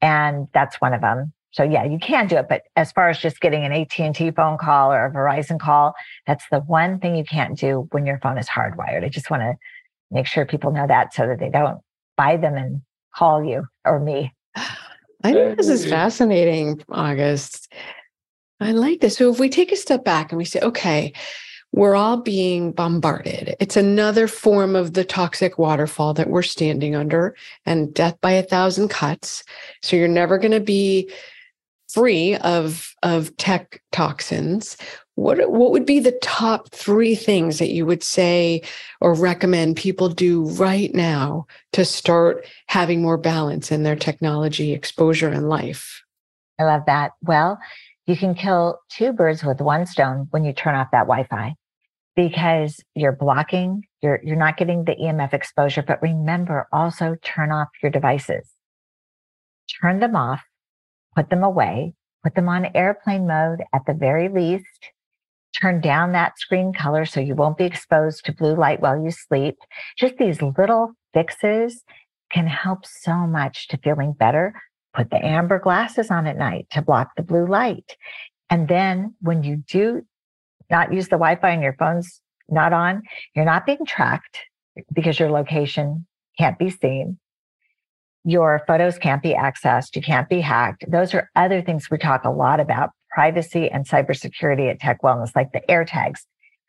and 0.00 0.48
that's 0.54 0.80
one 0.80 0.94
of 0.94 1.00
them. 1.00 1.32
So 1.52 1.64
yeah, 1.64 1.84
you 1.84 1.98
can 1.98 2.28
do 2.28 2.36
it, 2.36 2.46
but 2.48 2.62
as 2.76 2.92
far 2.92 3.08
as 3.08 3.18
just 3.18 3.40
getting 3.40 3.64
an 3.64 3.72
AT&T 3.72 4.30
phone 4.30 4.56
call 4.56 4.92
or 4.92 5.06
a 5.06 5.12
Verizon 5.12 5.58
call, 5.58 5.94
that's 6.26 6.44
the 6.50 6.60
one 6.60 7.00
thing 7.00 7.16
you 7.16 7.24
can't 7.24 7.58
do 7.58 7.88
when 7.90 8.06
your 8.06 8.20
phone 8.20 8.38
is 8.38 8.48
hardwired. 8.48 9.04
I 9.04 9.08
just 9.08 9.30
want 9.30 9.42
to 9.42 9.54
make 10.12 10.26
sure 10.26 10.46
people 10.46 10.70
know 10.70 10.86
that 10.86 11.12
so 11.12 11.26
that 11.26 11.40
they 11.40 11.50
don't 11.50 11.80
buy 12.16 12.36
them 12.36 12.56
and 12.56 12.82
call 13.14 13.44
you 13.44 13.66
or 13.84 13.98
me. 13.98 14.32
I 15.22 15.32
think 15.32 15.56
this 15.56 15.68
is 15.68 15.86
fascinating, 15.86 16.82
August. 16.88 17.72
I 18.60 18.72
like 18.72 19.00
this. 19.00 19.16
So 19.16 19.30
if 19.30 19.38
we 19.38 19.48
take 19.48 19.72
a 19.72 19.76
step 19.76 20.04
back 20.04 20.32
and 20.32 20.38
we 20.38 20.44
say, 20.44 20.60
okay, 20.60 21.12
we're 21.72 21.94
all 21.94 22.16
being 22.16 22.72
bombarded. 22.72 23.54
It's 23.60 23.76
another 23.76 24.26
form 24.26 24.74
of 24.74 24.94
the 24.94 25.04
toxic 25.04 25.58
waterfall 25.58 26.14
that 26.14 26.28
we're 26.28 26.42
standing 26.42 26.96
under 26.96 27.36
and 27.64 27.94
death 27.94 28.20
by 28.20 28.32
a 28.32 28.42
thousand 28.42 28.88
cuts. 28.88 29.44
So 29.82 29.96
you're 29.96 30.08
never 30.08 30.36
going 30.38 30.52
to 30.52 30.60
be 30.60 31.10
free 31.88 32.36
of 32.36 32.94
of 33.02 33.36
tech 33.36 33.82
toxins. 33.92 34.76
What 35.16 35.50
what 35.50 35.72
would 35.72 35.84
be 35.84 36.00
the 36.00 36.18
top 36.22 36.70
3 36.70 37.14
things 37.14 37.58
that 37.58 37.70
you 37.70 37.84
would 37.84 38.02
say 38.02 38.62
or 39.00 39.12
recommend 39.14 39.76
people 39.76 40.08
do 40.08 40.44
right 40.50 40.94
now 40.94 41.46
to 41.72 41.84
start 41.84 42.46
having 42.68 43.02
more 43.02 43.18
balance 43.18 43.70
in 43.70 43.82
their 43.82 43.96
technology 43.96 44.72
exposure 44.72 45.30
in 45.30 45.48
life? 45.48 46.02
I 46.58 46.64
love 46.64 46.82
that. 46.86 47.12
Well, 47.22 47.58
you 48.06 48.16
can 48.16 48.34
kill 48.34 48.80
two 48.90 49.12
birds 49.12 49.44
with 49.44 49.60
one 49.60 49.86
stone 49.86 50.26
when 50.30 50.44
you 50.44 50.52
turn 50.52 50.74
off 50.74 50.88
that 50.92 51.06
Wi-Fi 51.06 51.54
because 52.16 52.82
you're 52.94 53.12
blocking, 53.12 53.84
you're 54.02 54.20
you're 54.22 54.36
not 54.36 54.56
getting 54.56 54.84
the 54.84 54.96
EMF 54.96 55.32
exposure, 55.32 55.82
but 55.82 56.02
remember 56.02 56.66
also 56.72 57.16
turn 57.22 57.52
off 57.52 57.68
your 57.82 57.90
devices. 57.90 58.48
Turn 59.80 60.00
them 60.00 60.16
off, 60.16 60.42
put 61.14 61.30
them 61.30 61.42
away, 61.42 61.94
put 62.22 62.34
them 62.34 62.48
on 62.48 62.66
airplane 62.74 63.26
mode 63.26 63.62
at 63.72 63.82
the 63.86 63.94
very 63.94 64.28
least. 64.28 64.90
Turn 65.60 65.80
down 65.80 66.12
that 66.12 66.38
screen 66.38 66.72
color 66.72 67.04
so 67.04 67.20
you 67.20 67.34
won't 67.34 67.58
be 67.58 67.64
exposed 67.64 68.24
to 68.24 68.32
blue 68.32 68.54
light 68.54 68.80
while 68.80 69.02
you 69.02 69.10
sleep. 69.10 69.58
Just 69.98 70.16
these 70.16 70.42
little 70.42 70.92
fixes 71.12 71.82
can 72.32 72.46
help 72.46 72.86
so 72.86 73.26
much 73.26 73.68
to 73.68 73.76
feeling 73.78 74.12
better 74.12 74.54
put 74.94 75.10
the 75.10 75.24
amber 75.24 75.58
glasses 75.58 76.10
on 76.10 76.26
at 76.26 76.36
night 76.36 76.66
to 76.70 76.82
block 76.82 77.10
the 77.16 77.22
blue 77.22 77.46
light. 77.46 77.96
And 78.48 78.68
then 78.68 79.14
when 79.20 79.42
you 79.42 79.56
do 79.68 80.02
not 80.70 80.92
use 80.92 81.06
the 81.06 81.16
Wi 81.16 81.36
Fi 81.36 81.50
and 81.50 81.62
your 81.62 81.76
phone's 81.78 82.20
not 82.48 82.72
on, 82.72 83.02
you're 83.34 83.44
not 83.44 83.66
being 83.66 83.84
tracked 83.86 84.40
because 84.92 85.18
your 85.18 85.30
location 85.30 86.06
can't 86.38 86.58
be 86.58 86.70
seen. 86.70 87.18
Your 88.24 88.62
photos 88.66 88.98
can't 88.98 89.22
be 89.22 89.34
accessed. 89.34 89.96
You 89.96 90.02
can't 90.02 90.28
be 90.28 90.40
hacked. 90.40 90.84
Those 90.90 91.14
are 91.14 91.30
other 91.34 91.62
things 91.62 91.90
we 91.90 91.98
talk 91.98 92.24
a 92.24 92.30
lot 92.30 92.60
about 92.60 92.90
privacy 93.10 93.68
and 93.68 93.86
cybersecurity 93.86 94.70
at 94.70 94.80
Tech 94.80 95.02
Wellness, 95.02 95.34
like 95.34 95.52
the 95.52 95.62
AirTags. 95.68 96.20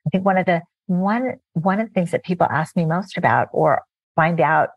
I 0.06 0.10
think 0.12 0.25
one 0.25 0.38
of 0.38 0.45
the 0.45 0.62
one 0.88 1.39
one 1.54 1.80
of 1.80 1.88
the 1.88 1.93
things 1.93 2.12
that 2.12 2.23
people 2.23 2.47
ask 2.49 2.75
me 2.75 2.86
most 2.86 3.17
about 3.17 3.47
or 3.54 3.82
find 4.15 4.41
out 4.41 4.69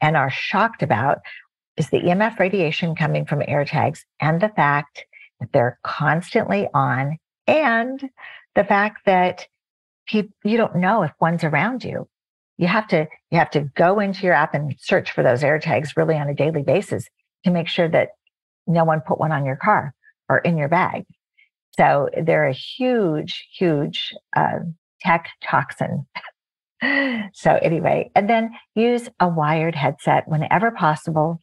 and 0.00 0.16
are 0.16 0.30
shocked 0.30 0.82
about 0.82 1.18
is 1.76 1.90
the 1.90 2.00
EMF 2.00 2.38
radiation 2.38 2.94
coming 2.94 3.24
from 3.24 3.40
AirTags 3.40 4.00
and 4.20 4.40
the 4.40 4.50
fact 4.50 5.04
that 5.40 5.52
they're 5.52 5.78
constantly 5.82 6.68
on 6.74 7.18
and 7.46 8.08
the 8.54 8.64
fact 8.64 9.06
that 9.06 9.46
peop- 10.06 10.32
you 10.44 10.56
don't 10.56 10.76
know 10.76 11.02
if 11.02 11.12
one's 11.20 11.44
around 11.44 11.84
you. 11.84 12.06
You 12.58 12.66
have 12.66 12.86
to 12.88 13.08
you 13.30 13.38
have 13.38 13.50
to 13.50 13.70
go 13.74 14.00
into 14.00 14.24
your 14.24 14.34
app 14.34 14.54
and 14.54 14.74
search 14.78 15.12
for 15.12 15.22
those 15.22 15.42
AirTags 15.42 15.96
really 15.96 16.16
on 16.16 16.28
a 16.28 16.34
daily 16.34 16.62
basis 16.62 17.08
to 17.44 17.50
make 17.50 17.68
sure 17.68 17.88
that 17.88 18.10
no 18.66 18.84
one 18.84 19.00
put 19.00 19.18
one 19.18 19.32
on 19.32 19.46
your 19.46 19.56
car 19.56 19.94
or 20.30 20.38
in 20.38 20.56
your 20.56 20.68
bag. 20.68 21.04
So 21.76 22.08
they're 22.24 22.46
a 22.46 22.52
huge, 22.52 23.48
huge 23.52 24.14
uh, 24.34 24.60
tech 25.02 25.28
toxin. 25.42 26.06
so 27.34 27.58
anyway, 27.60 28.10
and 28.14 28.30
then 28.30 28.52
use 28.74 29.08
a 29.18 29.28
wired 29.28 29.74
headset 29.74 30.28
whenever 30.28 30.70
possible 30.70 31.42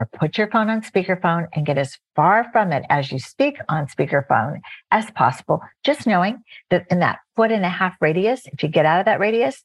or 0.00 0.08
put 0.18 0.36
your 0.36 0.48
phone 0.50 0.70
on 0.70 0.82
speakerphone 0.82 1.46
and 1.54 1.66
get 1.66 1.78
as 1.78 1.98
far 2.16 2.46
from 2.50 2.72
it 2.72 2.84
as 2.90 3.12
you 3.12 3.18
speak 3.18 3.58
on 3.68 3.86
speakerphone 3.86 4.60
as 4.90 5.10
possible. 5.12 5.60
Just 5.84 6.06
knowing 6.06 6.42
that 6.70 6.86
in 6.90 6.98
that 7.00 7.18
foot 7.36 7.52
and 7.52 7.64
a 7.64 7.68
half 7.68 7.94
radius, 8.00 8.42
if 8.46 8.62
you 8.62 8.68
get 8.68 8.86
out 8.86 8.98
of 8.98 9.06
that 9.06 9.20
radius, 9.20 9.62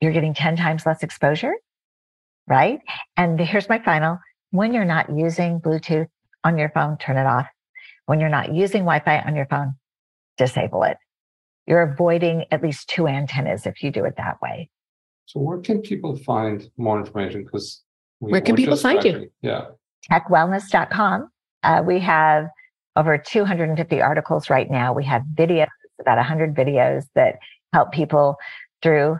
you're 0.00 0.12
getting 0.12 0.34
10 0.34 0.56
times 0.56 0.86
less 0.86 1.02
exposure, 1.02 1.54
right? 2.46 2.80
And 3.16 3.40
here's 3.40 3.68
my 3.68 3.78
final 3.80 4.18
when 4.50 4.72
you're 4.72 4.84
not 4.84 5.10
using 5.10 5.60
Bluetooth 5.60 6.06
on 6.44 6.58
your 6.58 6.68
phone, 6.68 6.96
turn 6.98 7.16
it 7.16 7.26
off. 7.26 7.46
When 8.06 8.20
you're 8.20 8.28
not 8.28 8.54
using 8.54 8.82
Wi 8.82 9.00
Fi 9.00 9.20
on 9.20 9.34
your 9.34 9.46
phone, 9.46 9.74
disable 10.36 10.82
it. 10.82 10.98
You're 11.66 11.82
avoiding 11.82 12.44
at 12.50 12.62
least 12.62 12.88
two 12.88 13.08
antennas 13.08 13.66
if 13.66 13.82
you 13.82 13.90
do 13.90 14.04
it 14.04 14.14
that 14.16 14.40
way. 14.42 14.68
So 15.26 15.40
where 15.40 15.58
can 15.58 15.80
people 15.80 16.16
find 16.16 16.68
more 16.76 16.98
information? 16.98 17.44
Because 17.44 17.82
Where 18.18 18.40
can 18.40 18.56
people 18.56 18.76
find 18.76 19.02
you? 19.04 19.30
Yeah. 19.40 19.66
techwellness.com. 20.12 21.30
Uh, 21.62 21.82
we 21.86 21.98
have 22.00 22.48
over 22.96 23.16
250 23.16 24.00
articles 24.02 24.50
right 24.50 24.70
now. 24.70 24.92
We 24.92 25.04
have 25.04 25.22
videos, 25.34 25.68
about 25.98 26.18
100 26.18 26.54
videos 26.54 27.04
that 27.14 27.36
help 27.72 27.92
people 27.92 28.36
through 28.82 29.18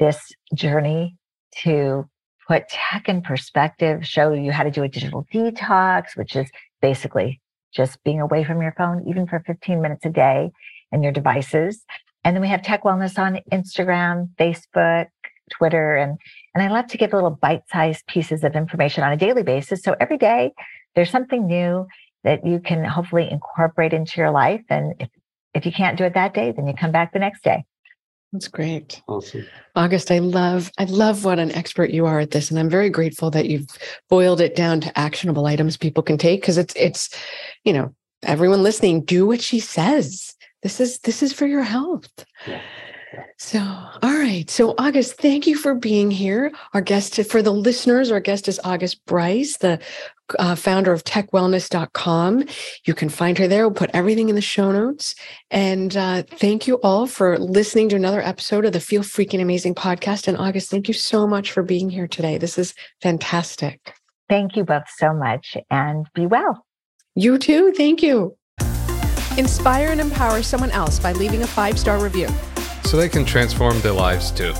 this 0.00 0.20
journey 0.54 1.16
to 1.62 2.08
put 2.48 2.68
tech 2.68 3.08
in 3.08 3.22
perspective, 3.22 4.06
show 4.06 4.32
you 4.32 4.50
how 4.50 4.64
to 4.64 4.70
do 4.70 4.82
a 4.82 4.88
digital 4.88 5.26
detox, 5.32 6.16
which 6.16 6.34
is 6.34 6.50
basically 6.82 7.40
just 7.72 8.02
being 8.04 8.20
away 8.20 8.44
from 8.44 8.62
your 8.62 8.72
phone, 8.76 9.04
even 9.08 9.26
for 9.26 9.40
15 9.46 9.80
minutes 9.80 10.04
a 10.04 10.10
day 10.10 10.50
and 10.92 11.02
your 11.02 11.12
devices. 11.12 11.84
And 12.24 12.34
then 12.34 12.40
we 12.40 12.48
have 12.48 12.62
tech 12.62 12.82
wellness 12.82 13.18
on 13.18 13.40
Instagram, 13.52 14.30
Facebook, 14.38 15.06
Twitter, 15.50 15.96
and 15.96 16.18
and 16.54 16.62
I 16.62 16.74
love 16.74 16.88
to 16.88 16.98
give 16.98 17.12
little 17.12 17.30
bite-sized 17.30 18.06
pieces 18.06 18.42
of 18.42 18.56
information 18.56 19.04
on 19.04 19.12
a 19.12 19.16
daily 19.16 19.42
basis. 19.42 19.82
So 19.82 19.94
every 20.00 20.18
day 20.18 20.52
there's 20.94 21.10
something 21.10 21.46
new 21.46 21.86
that 22.24 22.44
you 22.44 22.58
can 22.58 22.84
hopefully 22.84 23.30
incorporate 23.30 23.92
into 23.92 24.20
your 24.20 24.30
life. 24.30 24.62
And 24.68 24.94
if, 24.98 25.08
if 25.54 25.66
you 25.66 25.72
can't 25.72 25.96
do 25.96 26.04
it 26.04 26.14
that 26.14 26.34
day, 26.34 26.52
then 26.52 26.66
you 26.66 26.74
come 26.74 26.90
back 26.90 27.12
the 27.12 27.20
next 27.20 27.44
day. 27.44 27.64
That's 28.32 28.48
great. 28.48 29.00
Awesome. 29.08 29.46
August, 29.74 30.10
I 30.10 30.18
love 30.18 30.70
I 30.78 30.84
love 30.84 31.24
what 31.24 31.38
an 31.38 31.52
expert 31.52 31.90
you 31.90 32.04
are 32.04 32.20
at 32.20 32.30
this 32.30 32.50
and 32.50 32.58
I'm 32.58 32.68
very 32.68 32.90
grateful 32.90 33.30
that 33.30 33.48
you've 33.48 33.66
boiled 34.10 34.40
it 34.40 34.54
down 34.54 34.80
to 34.82 34.98
actionable 34.98 35.46
items 35.46 35.76
people 35.76 36.02
can 36.02 36.18
take 36.18 36.42
because 36.42 36.58
it's 36.58 36.74
it's 36.76 37.08
you 37.64 37.72
know, 37.72 37.94
everyone 38.22 38.62
listening 38.62 39.02
do 39.02 39.26
what 39.26 39.40
she 39.40 39.60
says. 39.60 40.34
This 40.62 40.80
is 40.80 40.98
this 41.00 41.22
is 41.22 41.32
for 41.32 41.46
your 41.46 41.62
health. 41.62 42.10
Yeah. 42.46 42.60
So, 43.38 43.58
all 43.58 44.18
right. 44.18 44.48
So, 44.50 44.74
August, 44.78 45.14
thank 45.14 45.46
you 45.46 45.56
for 45.56 45.74
being 45.74 46.10
here. 46.10 46.52
Our 46.74 46.80
guest, 46.80 47.22
for 47.30 47.40
the 47.40 47.52
listeners, 47.52 48.10
our 48.10 48.20
guest 48.20 48.48
is 48.48 48.60
August 48.64 49.04
Brice, 49.06 49.56
the 49.56 49.80
uh, 50.38 50.54
founder 50.54 50.92
of 50.92 51.04
techwellness.com. 51.04 52.44
You 52.84 52.94
can 52.94 53.08
find 53.08 53.38
her 53.38 53.48
there. 53.48 53.66
We'll 53.66 53.74
put 53.74 53.90
everything 53.94 54.28
in 54.28 54.34
the 54.34 54.40
show 54.40 54.72
notes. 54.72 55.14
And 55.50 55.96
uh, 55.96 56.22
thank 56.22 56.66
you 56.66 56.76
all 56.82 57.06
for 57.06 57.38
listening 57.38 57.88
to 57.90 57.96
another 57.96 58.22
episode 58.22 58.64
of 58.64 58.72
the 58.72 58.80
Feel 58.80 59.02
Freaking 59.02 59.40
Amazing 59.40 59.74
podcast. 59.74 60.28
And 60.28 60.36
August, 60.36 60.70
thank 60.70 60.88
you 60.88 60.94
so 60.94 61.26
much 61.26 61.52
for 61.52 61.62
being 61.62 61.90
here 61.90 62.08
today. 62.08 62.38
This 62.38 62.58
is 62.58 62.74
fantastic. 63.02 63.94
Thank 64.28 64.56
you 64.56 64.64
both 64.64 64.84
so 64.96 65.14
much 65.14 65.56
and 65.70 66.06
be 66.14 66.26
well. 66.26 66.66
You 67.14 67.38
too. 67.38 67.72
Thank 67.72 68.02
you. 68.02 68.36
Inspire 69.38 69.88
and 69.88 70.00
empower 70.00 70.42
someone 70.42 70.70
else 70.70 70.98
by 70.98 71.12
leaving 71.12 71.42
a 71.42 71.46
five 71.46 71.78
star 71.78 72.02
review 72.02 72.28
so 72.84 72.96
they 72.96 73.08
can 73.08 73.24
transform 73.24 73.78
their 73.80 73.92
lives 73.92 74.30
too. 74.30 74.54